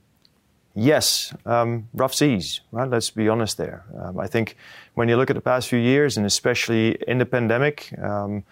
[0.74, 2.90] Yes, um, rough seas, right?
[2.90, 3.84] Let's be honest there.
[4.00, 4.56] Um, I think
[4.94, 8.44] when you look at the past few years, and especially in the pandemic, um,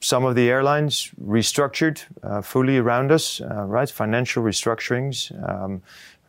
[0.00, 3.90] some of the airlines restructured uh, fully around us, uh, right?
[3.90, 5.82] Financial restructurings, um,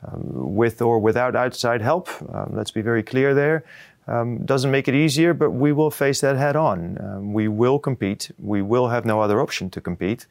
[0.07, 2.09] um, with or without outside help.
[2.33, 3.63] Um, let's be very clear there.
[4.07, 6.97] Um, doesn't make it easier, but we will face that head on.
[7.01, 8.31] Um, we will compete.
[8.39, 10.27] We will have no other option to compete.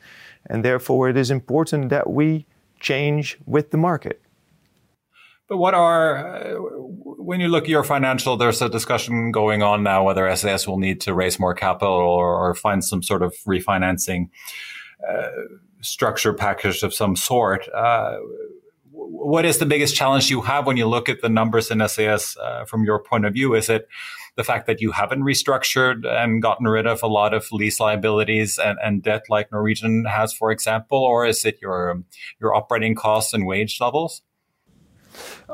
[0.48, 2.46] And therefore, it is important that we
[2.80, 4.22] change with the market.
[5.48, 9.82] But what are, uh, when you look at your financial, there's a discussion going on
[9.82, 13.34] now whether SAS will need to raise more capital or, or find some sort of
[13.46, 14.30] refinancing
[15.08, 15.28] uh,
[15.82, 17.68] structure package of some sort.
[17.72, 18.16] Uh,
[19.08, 22.36] what is the biggest challenge you have when you look at the numbers in SAS
[22.36, 23.54] uh, from your point of view?
[23.54, 23.88] Is it
[24.36, 28.58] the fact that you haven't restructured and gotten rid of a lot of lease liabilities
[28.58, 32.02] and, and debt like Norwegian has, for example, or is it your
[32.40, 34.22] your operating costs and wage levels?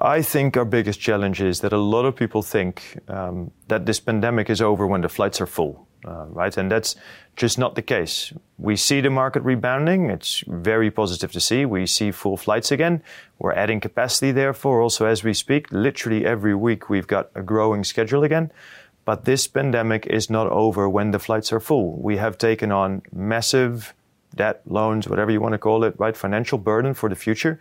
[0.00, 4.00] I think our biggest challenge is that a lot of people think um, that this
[4.00, 6.56] pandemic is over when the flights are full uh, right?
[6.56, 6.96] And that's
[7.36, 8.32] just not the case.
[8.58, 10.10] We see the market rebounding.
[10.10, 11.64] It's very positive to see.
[11.64, 13.02] We see full flights again.
[13.38, 15.70] We're adding capacity, therefore, also as we speak.
[15.70, 18.52] Literally every week we've got a growing schedule again.
[19.04, 22.00] But this pandemic is not over when the flights are full.
[22.00, 23.94] We have taken on massive
[24.34, 26.16] debt, loans, whatever you want to call it, right?
[26.16, 27.58] Financial burden for the future.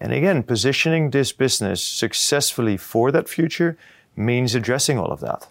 [0.00, 3.76] And again, positioning this business successfully for that future
[4.14, 5.48] means addressing all of that.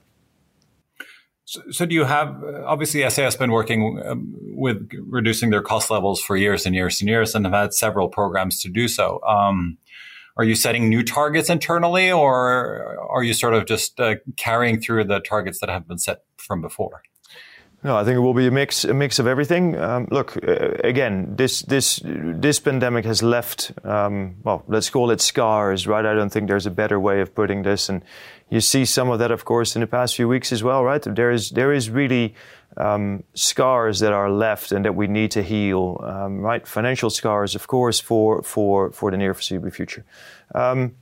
[1.46, 5.92] So, so, do you have obviously SAS has been working um, with reducing their cost
[5.92, 9.22] levels for years and years and years, and have had several programs to do so.
[9.22, 9.78] Um,
[10.38, 15.04] are you setting new targets internally, or are you sort of just uh, carrying through
[15.06, 17.04] the targets that have been set from before?
[17.84, 19.78] No, I think it will be a mix, a mix of everything.
[19.80, 25.22] Um, look, uh, again, this this this pandemic has left, um, well, let's call it
[25.22, 26.04] scars, right?
[26.04, 28.04] I don't think there's a better way of putting this, and
[28.56, 31.02] you see some of that, of course, in the past few weeks as well, right?
[31.02, 32.34] There is there is really
[32.78, 36.68] um, scars that are left and that we need to heal, um, right?
[36.68, 40.06] Financial scars, of course, for for for the near foreseeable future.
[40.54, 40.96] Um,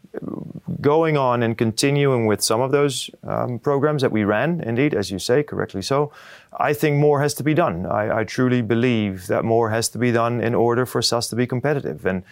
[0.82, 5.10] going on and continuing with some of those um, programs that we ran, indeed, as
[5.12, 6.12] you say, correctly so,
[6.60, 7.86] I think more has to be done.
[7.86, 11.36] I, I truly believe that more has to be done in order for SAS to
[11.36, 12.06] be competitive.
[12.06, 12.24] And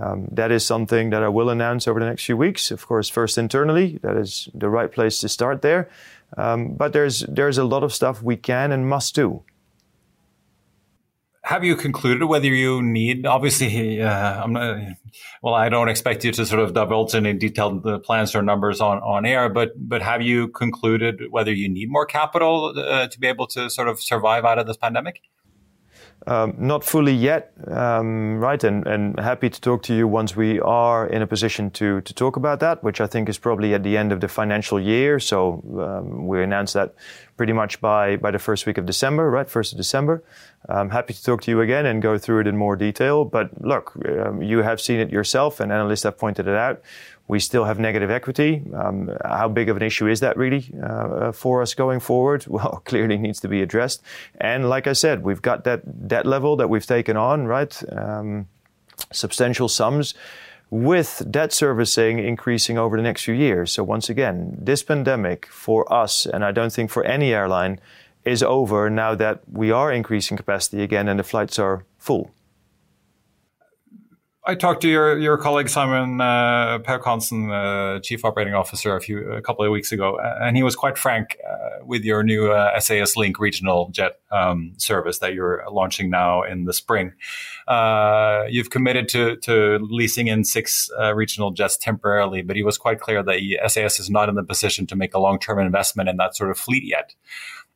[0.00, 2.70] um, that is something that I will announce over the next few weeks.
[2.70, 5.88] Of course, first internally, that is the right place to start there.
[6.36, 9.42] Um, but there's there's a lot of stuff we can and must do
[11.48, 14.96] have you concluded whether you need obviously uh, not,
[15.42, 18.82] well I don't expect you to sort of divulge any detailed uh, plans or numbers
[18.82, 23.18] on, on air but but have you concluded whether you need more capital uh, to
[23.18, 25.22] be able to sort of survive out of this pandemic
[26.28, 28.62] um, not fully yet, um, right?
[28.62, 32.14] And, and happy to talk to you once we are in a position to, to
[32.14, 35.20] talk about that, which I think is probably at the end of the financial year.
[35.20, 36.94] So um, we announced that
[37.38, 39.48] pretty much by, by the first week of December, right?
[39.48, 40.22] First of December.
[40.68, 43.24] I'm happy to talk to you again and go through it in more detail.
[43.24, 46.82] But look, um, you have seen it yourself, and analysts have pointed it out.
[47.28, 48.62] We still have negative equity.
[48.74, 52.46] Um, how big of an issue is that really uh, for us going forward?
[52.58, 54.02] Well, clearly needs to be addressed.
[54.40, 57.82] And like I said, we've got that debt level that we've taken on, right?
[57.92, 58.48] Um,
[59.12, 60.14] substantial sums
[60.70, 63.72] with debt servicing increasing over the next few years.
[63.72, 67.80] So once again, this pandemic for us, and I don't think for any airline,
[68.24, 72.30] is over now that we are increasing capacity again and the flights are full.
[74.48, 79.00] I talked to your your colleague Simon uh, Pauk Hansen, uh, Chief Operating Officer, a
[79.00, 82.50] few a couple of weeks ago, and he was quite frank uh, with your new
[82.50, 87.12] uh, SAS Link regional jet um, service that you're launching now in the spring.
[87.66, 92.78] Uh, you've committed to to leasing in six uh, regional jets temporarily, but he was
[92.78, 96.08] quite clear that SAS is not in the position to make a long term investment
[96.08, 97.14] in that sort of fleet yet.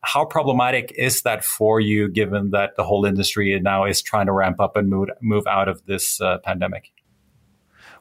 [0.05, 4.33] How problematic is that for you, given that the whole industry now is trying to
[4.33, 6.93] ramp up and move move out of this uh, pandemic?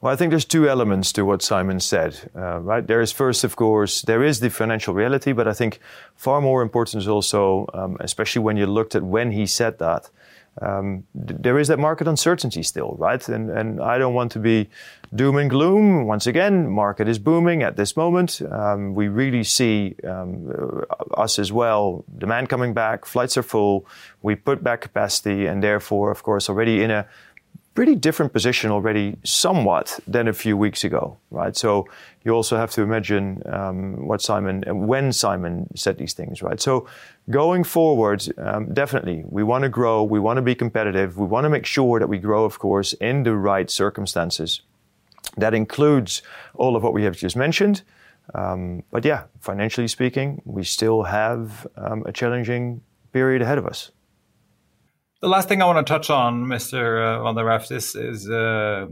[0.02, 2.86] Well, I think there's two elements to what Simon said, uh, right?
[2.86, 5.80] There is first, of course, there is the financial reality, but I think
[6.16, 10.10] far more important is also, um, especially when you looked at when he said that,
[10.60, 13.28] um, there is that market uncertainty still, right?
[13.30, 14.70] And, and I don't want to be
[15.16, 16.06] doom and gloom.
[16.06, 18.42] Once again, market is booming at this moment.
[18.52, 20.84] Um, we really see um,
[21.16, 23.86] us as well, demand coming back, flights are full.
[24.22, 27.08] We put back capacity, and therefore, of course, already in a
[27.74, 31.56] pretty different position already somewhat than a few weeks ago, right?
[31.56, 31.88] So
[32.24, 36.60] you also have to imagine um, what Simon, when Simon said these things, right?
[36.60, 36.88] So
[37.30, 41.46] going forward, um, definitely, we want to grow, we want to be competitive, we want
[41.46, 44.62] to make sure that we grow, of course, in the right circumstances.
[45.38, 46.22] That includes
[46.56, 47.84] all of what we have just mentioned.
[48.36, 52.82] Um, but yeah, financially speaking, we still have um, a challenging
[53.14, 53.92] period ahead of us.
[55.22, 57.20] The last thing I want to touch on, Mr.
[57.20, 58.88] Uh, Van der Werft, is, is uh,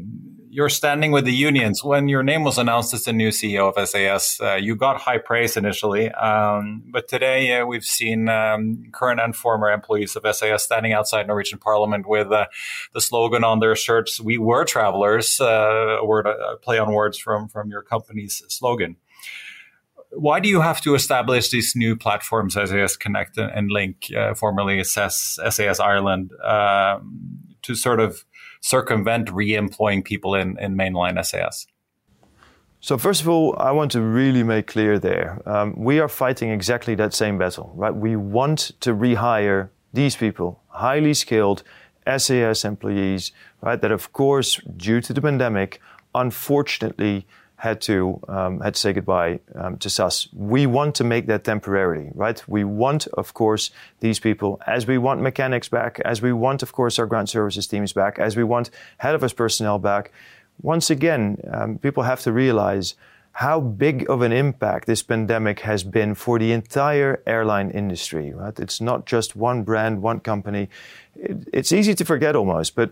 [0.48, 1.84] your standing with the unions.
[1.84, 5.18] When your name was announced as the new CEO of SAS, uh, you got high
[5.18, 6.12] praise initially.
[6.12, 11.26] Um, but today uh, we've seen um, current and former employees of SAS standing outside
[11.26, 12.46] Norwegian Parliament with uh,
[12.94, 17.18] the slogan on their shirts, We were travelers, uh, a word, a play on words
[17.18, 18.98] from, from your company's slogan
[20.12, 24.84] why do you have to establish these new platforms, SAS Connect and Link, uh, formerly
[24.84, 28.26] SAS, SAS Ireland, um, to sort of
[28.62, 31.68] circumvent re-employing people in, in mainline SAS?
[32.82, 36.50] So first of all, I want to really make clear there, um, we are fighting
[36.50, 37.94] exactly that same battle, right?
[37.94, 41.64] We want to rehire these people, highly skilled
[42.08, 43.80] SAS employees, right?
[43.82, 45.82] That of course, due to the pandemic,
[46.16, 47.28] unfortunately,
[47.60, 50.30] had to um, had to say goodbye um, to SAS.
[50.34, 52.42] We want to make that temporarily, right?
[52.48, 56.72] We want, of course, these people, as we want mechanics back, as we want, of
[56.72, 60.12] course, our ground services teams back, as we want head office personnel back.
[60.62, 62.96] Once again, um, people have to realize
[63.34, 68.58] how big of an impact this pandemic has been for the entire airline industry, right?
[68.58, 70.70] It's not just one brand, one company.
[71.16, 72.92] It, it's easy to forget almost, but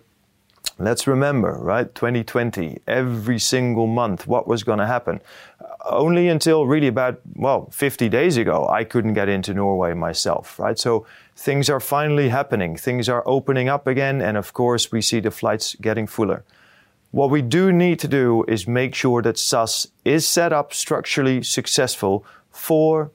[0.80, 1.94] Let's remember, right?
[1.96, 5.22] 2020, every single month, what was going to happen?
[5.86, 10.78] Only until really about, well, 50 days ago, I couldn't get into Norway myself, right?
[10.78, 12.78] So things are finally happening.
[12.78, 14.22] Things are opening up again.
[14.22, 16.44] And of course, we see the flights getting fuller.
[17.10, 21.42] What we do need to do is make sure that SAS is set up structurally
[21.42, 23.12] successful for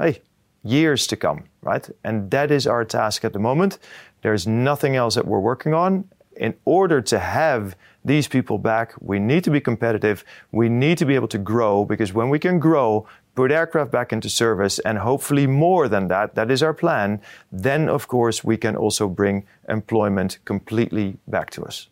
[0.00, 0.22] hey,
[0.64, 1.88] years to come, right?
[2.02, 3.78] And that is our task at the moment.
[4.22, 6.08] There's nothing else that we're working on.
[6.36, 10.24] In order to have these people back, we need to be competitive.
[10.52, 14.12] We need to be able to grow because when we can grow, put aircraft back
[14.12, 17.20] into service, and hopefully more than that, that is our plan,
[17.52, 21.88] then of course we can also bring employment completely back to us.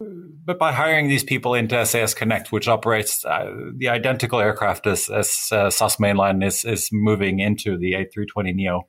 [0.00, 5.10] But by hiring these people into SAS Connect, which operates uh, the identical aircraft as,
[5.10, 8.84] as uh, SAS Mainline is, is moving into the A320neo,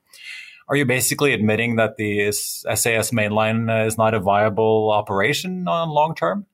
[0.72, 5.90] are you basically admitting that the SAS Mainline uh, is not a viable operation on
[5.90, 6.46] long term?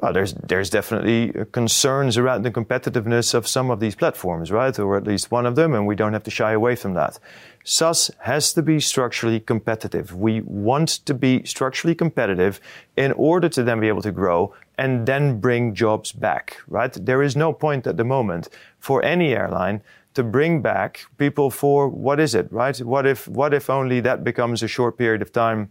[0.00, 4.78] Well, there's there's definitely concerns around the competitiveness of some of these platforms, right?
[4.78, 7.18] Or at least one of them, and we don't have to shy away from that.
[7.64, 10.14] SAS has to be structurally competitive.
[10.14, 12.62] We want to be structurally competitive
[12.96, 16.92] in order to then be able to grow and then bring jobs back, right?
[16.92, 19.82] There is no point at the moment for any airline
[20.14, 22.78] to bring back people for what is it, right?
[22.78, 25.70] What if what if only that becomes a short period of time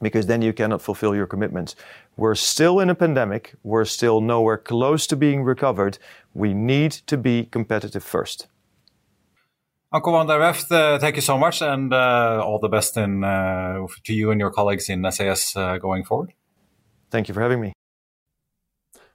[0.00, 1.76] because then you cannot fulfill your commitments.
[2.16, 3.54] We're still in a pandemic.
[3.62, 5.98] We're still nowhere close to being recovered.
[6.34, 8.46] We need to be competitive first.
[9.92, 13.24] Uncle Van der Weft, uh, thank you so much, and uh, all the best in,
[13.24, 16.32] uh, to you and your colleagues in SAS uh, going forward.
[17.10, 17.72] Thank you for having me.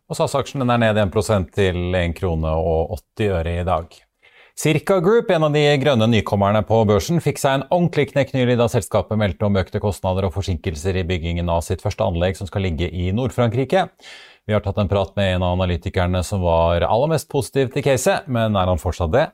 [0.09, 4.10] Og SAS-aksjen er ned 1 til 1 krone og 80 øre i dag.
[4.55, 8.57] Circa Group, en av de grønne nykommerne på børsen, fikk seg en ordentlig knekk nylig
[8.59, 12.49] da selskapet meldte om økte kostnader og forsinkelser i byggingen av sitt første anlegg, som
[12.49, 13.87] skal ligge i Nord-Frankrike.
[14.45, 17.85] Vi har tatt en prat med en av analytikerne som var aller mest positiv til
[17.85, 19.29] caset, men er han fortsatt det?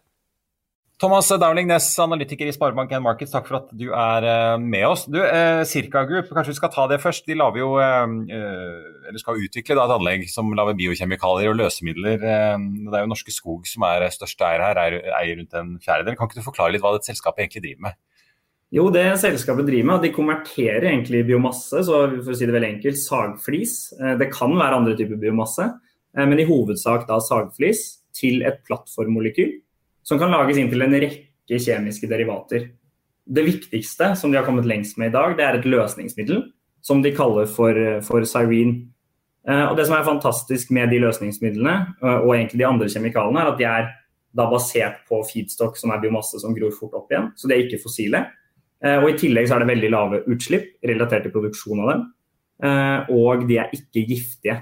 [0.98, 5.04] Thomas Dowling Næss, analytiker i Sparebank1 Markets, takk for at du er eh, med oss.
[5.06, 7.28] Du, eh, Circa Group, kanskje vi skal ta det først.
[7.30, 8.16] De laver jo, eh,
[9.06, 12.18] eller skal utvikle da, et anlegg som lager biokjemikalier og løsemidler.
[12.18, 12.32] Det
[12.98, 16.18] er jo Norske Skog som er største eier her, eier rundt en fjerdedel.
[16.18, 18.00] Kan ikke du forklare litt hva dette selskapet egentlig driver med?
[18.74, 22.72] Jo, det selskapet driver med, de konverterer egentlig biomasse, så for å si det veldig
[22.80, 23.78] enkelt, sagflis.
[24.18, 25.70] Det kan være andre typer biomasse,
[26.18, 27.86] men i hovedsak da sagflis
[28.18, 29.60] til et plattformmolekyl
[30.08, 32.70] som kan lages inn til en rekke kjemiske derivater.
[33.28, 36.46] Det viktigste som de har kommet lengst med i dag, det er et løsningsmiddel
[36.86, 37.76] som de kaller for,
[38.08, 38.86] for Cyrene.
[39.48, 43.44] Eh, og Det som er fantastisk med de løsningsmidlene eh, og egentlig de andre kjemikalene,
[43.44, 43.90] er at de er
[44.38, 47.32] da basert på feedstock som er biomasse som gror fort opp igjen.
[47.36, 48.26] Så de er ikke fossile.
[48.84, 52.08] Eh, og I tillegg så er det veldig lave utslipp relatert til produksjon av dem.
[53.14, 54.56] Og de er ikke giftige.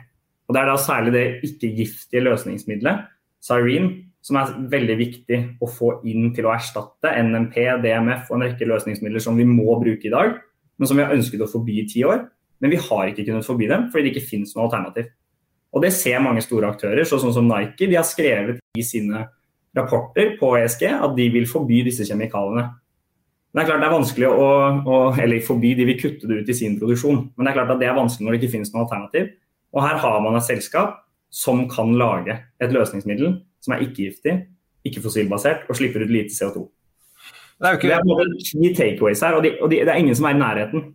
[0.49, 3.05] Og Det er da særlig det ikke-giftige løsningsmiddelet,
[3.39, 3.93] Cyrene,
[4.25, 8.67] som er veldig viktig å få inn til å erstatte NMP, DMF og en rekke
[8.67, 10.39] løsningsmidler som vi må bruke i dag,
[10.79, 12.23] men som vi har ønsket å forby i ti år.
[12.63, 15.11] Men vi har ikke kunnet forby dem fordi det ikke finnes noe alternativ.
[15.75, 17.85] Og Det ser mange store aktører, sånn som Nike.
[17.85, 19.25] De har skrevet i sine
[19.75, 22.69] rapporter på ESG at de vil forby disse kjemikaliene.
[23.55, 24.45] Det er klart det er vanskelig å,
[24.87, 27.27] å eller forby, de vil kutte det ut i sin produksjon.
[27.35, 29.29] Men det er klart at det er vanskelig når det ikke finnes noe alternativ.
[29.75, 31.03] Og her har man et selskap
[31.35, 33.35] som kan lage et løsningsmiddel
[33.65, 34.35] som er ikke-giftig,
[34.85, 36.67] ikke-fossilbasert og slipper ut lite CO2.
[37.55, 37.89] Det er jo ikke...
[37.89, 40.39] Det er ti takeaways her, og, de, og de, det er ingen som er i
[40.39, 40.93] nærheten.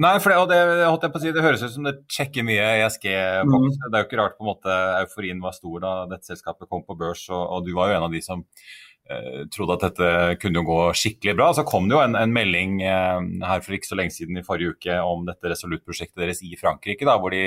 [0.00, 3.04] Nei, for det, og det, si, det høres ut som det sjekker mye ESG.
[3.44, 3.66] Mm.
[3.68, 6.86] Det er jo ikke rart på en måte euforien var stor da dette selskapet kom
[6.86, 10.40] på børs, og, og du var jo en av de som eh, trodde at dette
[10.40, 11.50] kunne gå skikkelig bra.
[11.56, 14.46] Så kom det jo en, en melding eh, her for ikke så lenge siden i
[14.46, 17.44] forrige uke om dette Resolute-prosjektet deres i Frankrike, da, hvor de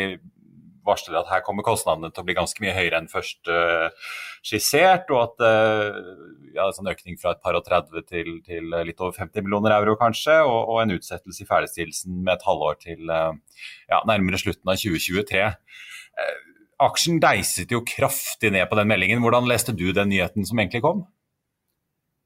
[0.86, 3.90] varsler at her kommer kostnadene til å bli ganske mye høyere enn først uh,
[4.46, 6.00] skissert, og at uh,
[6.56, 9.76] ja, en sånn økning fra et par og 30 til, til, litt over 50 millioner
[9.78, 13.32] euro kanskje, og, og en utsettelse i ferdigstillelsen med et halvår til uh,
[13.92, 15.46] ja, nærmere slutten av 2023.
[16.84, 19.22] aksjen deiset jo kraftig ned på den meldingen.
[19.24, 21.06] Hvordan leste du den nyheten som egentlig kom?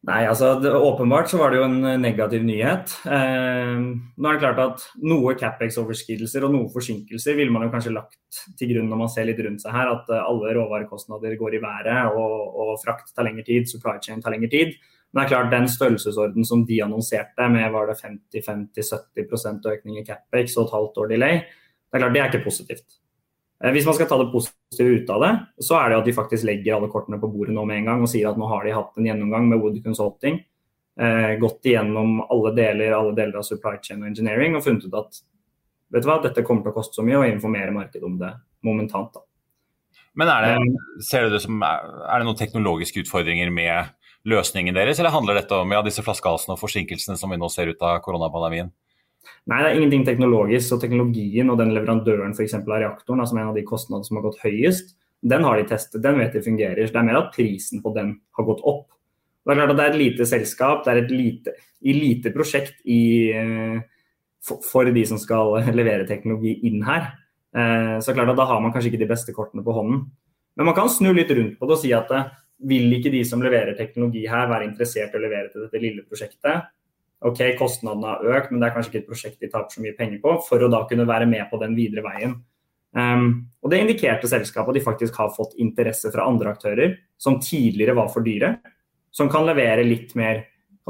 [0.06, 2.94] Nei, altså det, Åpenbart så var det jo en eh, negativ nyhet.
[3.10, 7.96] Eh, nå er det klart at Noe Capex-overskridelser og noe forsinkelser ville man jo kanskje
[7.96, 9.90] lagt til grunn når man ser litt rundt seg her.
[9.98, 14.22] At eh, alle råvarekostnader går i været og, og, frakt tar lengre tid, supply chain
[14.24, 14.78] tar lengre tid.
[15.12, 20.06] Men det er klart den størrelsesorden som de annonserte med var det 50-50-70% økning i
[20.06, 21.44] Capex og et halvt år delay,
[21.88, 22.97] det er klart det er ikke positivt.
[23.64, 25.32] Eh, hvis man skal ta det positive ut av det,
[25.66, 28.04] så er det at de faktisk legger alle kortene på bordet nå med en gang
[28.06, 30.42] og sier at nå har de hatt en gjennomgang med Wood Consulting,
[31.02, 35.00] eh, gått igjennom alle deler, alle deler av supply chain og engineering og funnet ut
[35.02, 35.22] at
[35.94, 38.34] vet du hva, dette kommer til å koste så mye, og informere markedet om det
[38.68, 39.14] momentant.
[39.14, 39.24] da.
[40.18, 43.94] Men er det, ser du det som, er det noen teknologiske utfordringer med
[44.28, 47.72] løsningen deres, eller handler dette om ja, disse flaskehalsene og forsinkelsene som vi nå ser
[47.72, 48.74] ut av koronapandemien?
[49.48, 50.66] Nei, det er ingenting teknologisk.
[50.70, 54.20] Så teknologien og den leverandøren eksempel, av reaktoren, som er en av de kostnadene som
[54.20, 54.96] har gått høyest,
[55.28, 56.84] den har de testet, den vet de fungerer.
[56.86, 58.86] Så det er mer at prisen på den har gått opp.
[59.48, 61.54] Det er klart at det er et lite selskap, det er et lite,
[61.88, 63.78] lite prosjekt i, eh,
[64.44, 67.14] for, for, de som skal levere teknologi inn her.
[67.56, 70.04] Eh, så klart at da har man kanskje ikke de beste kortene på hånden.
[70.60, 72.28] Men man kan snu litt rundt på det og si at eh,
[72.68, 76.04] vil ikke de som leverer teknologi her være interessert i å levere til dette lille
[76.04, 76.68] prosjektet?
[77.26, 79.96] Ok, kostnadene har økt, men det er kanskje ikke et prosjekt de taper så mye
[79.98, 82.36] penger på, for å da kunne være med på den videre veien.
[82.98, 83.26] Um,
[83.62, 87.98] og Det indikerte selskapet at de faktisk har fått interesse fra andre aktører som tidligere
[87.98, 88.56] var for dyre,
[89.12, 90.44] som kan levere litt mer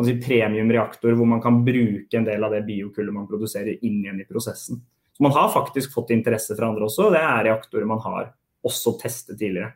[0.03, 4.21] si, premiumreaktor, hvor man kan bruke en del av det biokullet man produserer inn igjen
[4.21, 4.81] i prosessen.
[5.17, 8.33] Så Man har faktisk fått interesse fra andre også, og det er reaktorer man har
[8.67, 9.71] også testet tidligere.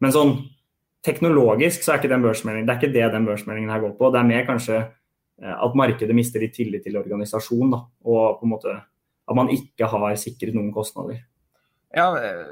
[0.00, 0.36] Men sånn
[1.04, 4.12] teknologisk så er ikke den børsmeldingen, det er ikke det den børsmeldingen her går på.
[4.12, 4.84] Det er mer kanskje
[5.42, 8.74] at markedet mister litt tillit til organisasjonen, da, og på en måte
[9.24, 11.22] at man ikke har sikret noen kostnader.
[11.94, 12.44] Ja, eh,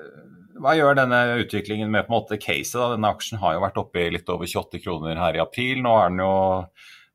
[0.62, 2.78] hva gjør denne utviklingen med på en måte caset?
[2.78, 2.92] da?
[2.94, 5.82] Denne aksjen har jo vært oppe i litt over 28 kroner her i april.
[5.84, 6.36] Nå er den jo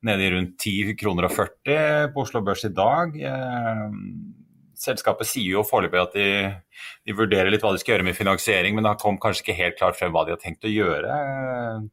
[0.07, 3.15] nede i rundt 10 kroner og 40 på Oslo Børs i dag.
[3.17, 3.87] Eh,
[4.77, 6.27] selskapet sier jo foreløpig at de,
[7.07, 9.79] de, vurderer litt hva de skal gjøre med finansiering, men det kom kanskje ikke helt
[9.79, 11.17] klart frem hva de har tenkt å gjøre.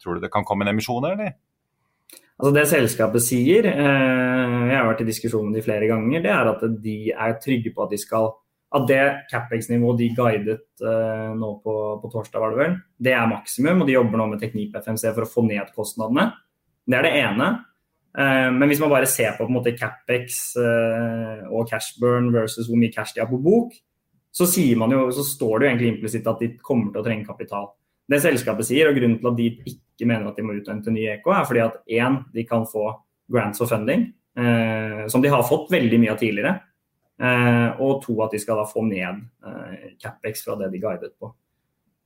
[0.02, 1.32] Tror du det kan komme en emisjon, eller?
[2.34, 6.32] Altså Det selskapet sier, eh, jeg har vært i diskusjon med de flere ganger, det
[6.34, 8.32] er at de er trygge på at de skal
[8.74, 12.72] at det Capex-nivået de guidet uh, nå på, på, torsdag, var det vel,
[13.06, 13.84] det er maksimum.
[13.84, 16.24] Og de jobber nå med Teknikk på FMC for å få ned kostnadene.
[16.82, 17.48] Det er det ene.
[18.18, 22.80] Uh, men hvis man bare ser på, på måte, Capex og og cashburn versus hvor
[22.80, 23.76] mye cash de har på bok,
[24.34, 27.70] så, jo, så står det jo egentlig implisitt at de kommer til å trenge kapital.
[28.10, 31.06] Det selskapet sier, og grunnen til at de ikke mener at de må uthente ny
[31.14, 32.90] EK, er fordi at én, de kan få
[33.32, 34.10] grants og funding,
[35.08, 36.52] som de har fått veldig mye av tidligere.
[37.14, 41.12] Eh, og to, at de skal da få ned eh, Capex fra det de guidet
[41.20, 41.30] på.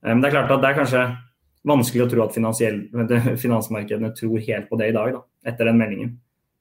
[0.05, 1.05] Eh, men det er klart at det er kanskje
[1.69, 2.35] vanskelig å tro at
[3.41, 6.13] finansmarkedene tror helt på det i dag, da, etter den meldingen.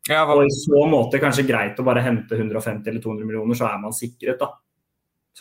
[0.09, 3.68] Ja, og i så måte kanskje greit å bare hente 150 eller 200 millioner, så
[3.68, 4.55] er man sikret, da.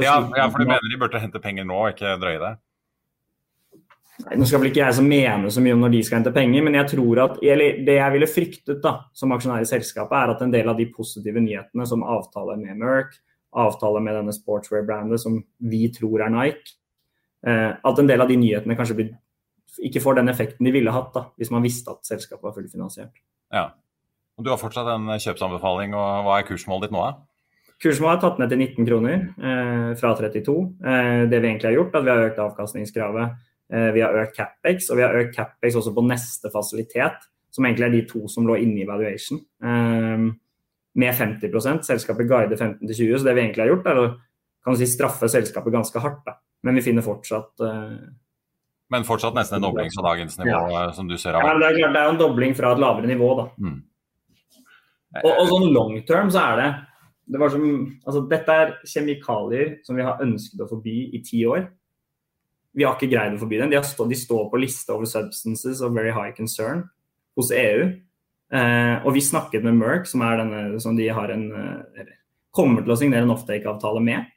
[0.04, 2.52] Ja, ja, for du mener de burde hente penger nå, ikke drøye det?
[4.18, 6.64] Nå skal vel ikke jeg som mener så mye om når de skal hente penger,
[6.66, 10.34] men jeg tror at, eller det jeg ville fryktet da, som aksjonær i selskapet, er
[10.34, 13.20] at en del av de positive nyhetene som avtaler med Merck,
[13.58, 15.38] avtaler med denne sportswear-brandet som
[15.70, 16.76] vi tror er Nike,
[17.46, 19.12] eh, at en del av de nyhetene kanskje blir,
[19.86, 23.14] ikke får den effekten de ville hatt da, hvis man visste at selskapet var fullfinansiert.
[23.54, 23.70] Ja.
[24.38, 27.06] Og Du har fortsatt en kjøpsanbefaling, og hva er kursmålet ditt nå?
[27.06, 27.22] da?
[27.82, 30.58] Kursmålet er tatt ned til 19 kroner eh, fra 32.
[30.82, 34.16] Eh, det vi egentlig har gjort, er at vi har økt avkastningskravet Eh, vi har
[34.16, 38.04] økt Capex, og vi har økt Capex også på neste fasilitet, som egentlig er de
[38.08, 40.28] to som lå inne i valuation, eh,
[40.98, 44.08] med 50% Selskapet guider 15-20, så det vi egentlig har gjort, er å
[44.68, 46.24] kan si, straffe selskapet ganske hardt.
[46.28, 46.38] Da.
[46.68, 47.94] Men vi finner fortsatt uh,
[48.92, 50.82] Men fortsatt nesten en dobling fra dagens nivå, ja.
[50.96, 51.46] som du ser av?
[51.46, 53.48] Ja, det er klart det er en dobling fra et lavere nivå, da.
[53.64, 53.80] Mm.
[55.24, 56.68] Og, og, sånn long term så er det,
[57.32, 57.64] det som,
[58.04, 61.70] altså, Dette er kjemikalier som vi har ønsket å forby i ti år.
[62.78, 63.72] Vi har ikke greid å forby dem.
[63.74, 66.86] De, stå, de, står på lista over substances of very high concern
[67.38, 67.88] hos EU.
[68.54, 72.12] Eh, og vi snakket med Merck, som, denne, som de en, eh,
[72.54, 74.30] kommer til å signere en offtake-avtale med.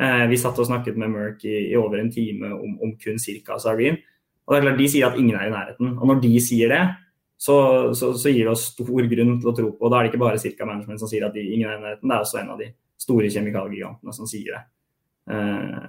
[0.00, 3.20] Eh, vi satt og snakket med Merck i, i over en time om, om kun
[3.20, 3.60] ca.
[3.60, 4.00] Sarin.
[4.46, 5.92] Og det er klart, De sier at ingen er i nærheten.
[5.98, 6.82] Og når de sier det,
[7.42, 7.56] så,
[7.98, 9.84] så, så gir det oss stor grunn til å tro på.
[9.84, 11.82] Og da er det ikke bare Circa Management som sier at de, ingen er i
[11.82, 12.68] nærheten, det er også en av de
[13.02, 14.62] store kjemikaliegigantene som sier det.
[15.34, 15.88] Eh,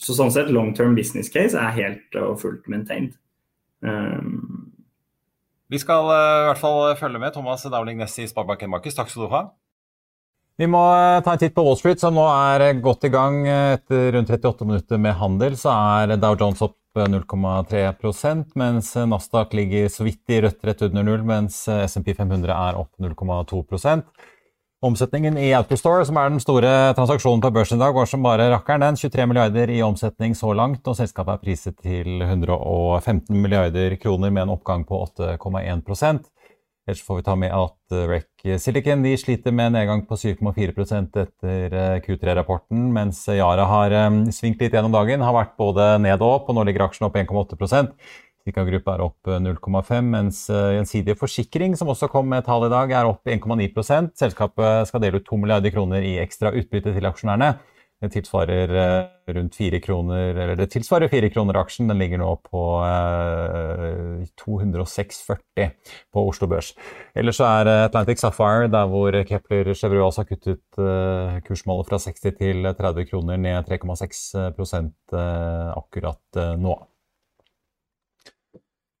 [0.00, 3.16] så sånn sett, long term business case er helt og fullt maintained.
[3.84, 4.70] Um,
[5.70, 7.34] vi skal uh, i hvert fall følge med.
[7.36, 9.44] Thomas Dowling Ness i Sparebanken Markus, takk skal du ha.
[10.60, 13.42] Vi må uh, ta en titt på Wall Street, som nå er godt i gang.
[13.48, 19.86] Etter rundt 38 minutter med handel så er Dow Jones opp 0,3% mens Nasdaq ligger
[19.94, 23.60] så vidt i rødt rett under null, mens SMP 500 er opp 0,2
[24.80, 28.46] Omsetningen i Autostore, som er den store transaksjonen på børsen i dag, går som bare
[28.48, 28.80] rakkeren.
[28.80, 34.32] Den 23 milliarder i omsetning så langt, og selskapet er priset til 115 milliarder kroner
[34.32, 36.24] med en oppgang på 8,1%
[36.88, 40.72] Ellers får vi ta med at Rec Silicon de sliter med en nedgang på 7,4
[40.72, 46.24] etter eh, Q3-rapporten, mens Yara har eh, svingt litt gjennom dagen, har vært både ned
[46.24, 47.92] og opp, og nå ligger aksjen opp 1,8
[48.44, 52.64] Sika Group er opp 0,5, eh, mens eh, Gjensidige Forsikring, som også kom med tall
[52.66, 56.94] i dag, er opp 1,9 Selskapet skal dele ut 2 milliarder kroner i ekstra utbytte
[56.96, 57.54] til aksjonærene.
[58.00, 61.90] Det tilsvarer eh, rundt 4 kroner, eller det tilsvarer 4 kroner aksjen.
[61.90, 65.66] Den ligger nå på eh, 206,40
[66.08, 66.72] på Oslo Børs.
[67.12, 70.80] Ellers så er Atlantic Sapphire der hvor Kepler Chevrolet har kuttet
[71.44, 74.22] kursmålet fra 60 til 30 kroner, ned 3,6
[75.12, 76.78] eh, akkurat nå.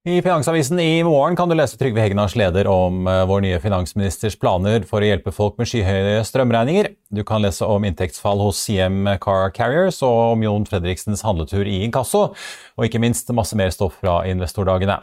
[0.08, 4.32] I Finansavisen i morgen kan du lese Trygve Hegnars leder om eh, vår nye finansministers
[4.40, 6.88] planer for å hjelpe folk med skyhøye strømregninger.
[7.12, 11.82] Du kan lese om inntektsfall hos CM Car Carriers og om Jon Fredriksens handletur i
[11.84, 15.02] inkasso, og ikke minst masse mer stoff fra investordagene.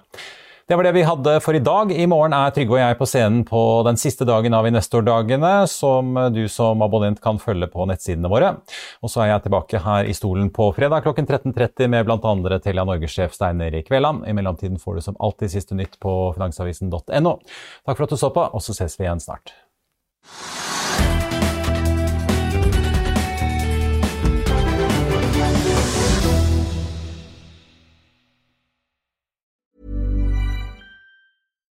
[0.68, 1.92] Det var det vi hadde for i dag.
[1.96, 6.12] I morgen er Trygve og jeg på scenen på den siste dagen av investordagene, som
[6.36, 8.50] du som abonnent kan følge på nettsidene våre.
[9.00, 12.60] Og så er jeg tilbake her i stolen på fredag klokken 13.30 med bl.a.
[12.60, 14.28] Telia Norge-sjef Stein Erik Veland.
[14.28, 17.38] I mellomtiden får du som alltid siste nytt på finansavisen.no.
[17.88, 19.56] Takk for at du så på, og så ses vi igjen snart.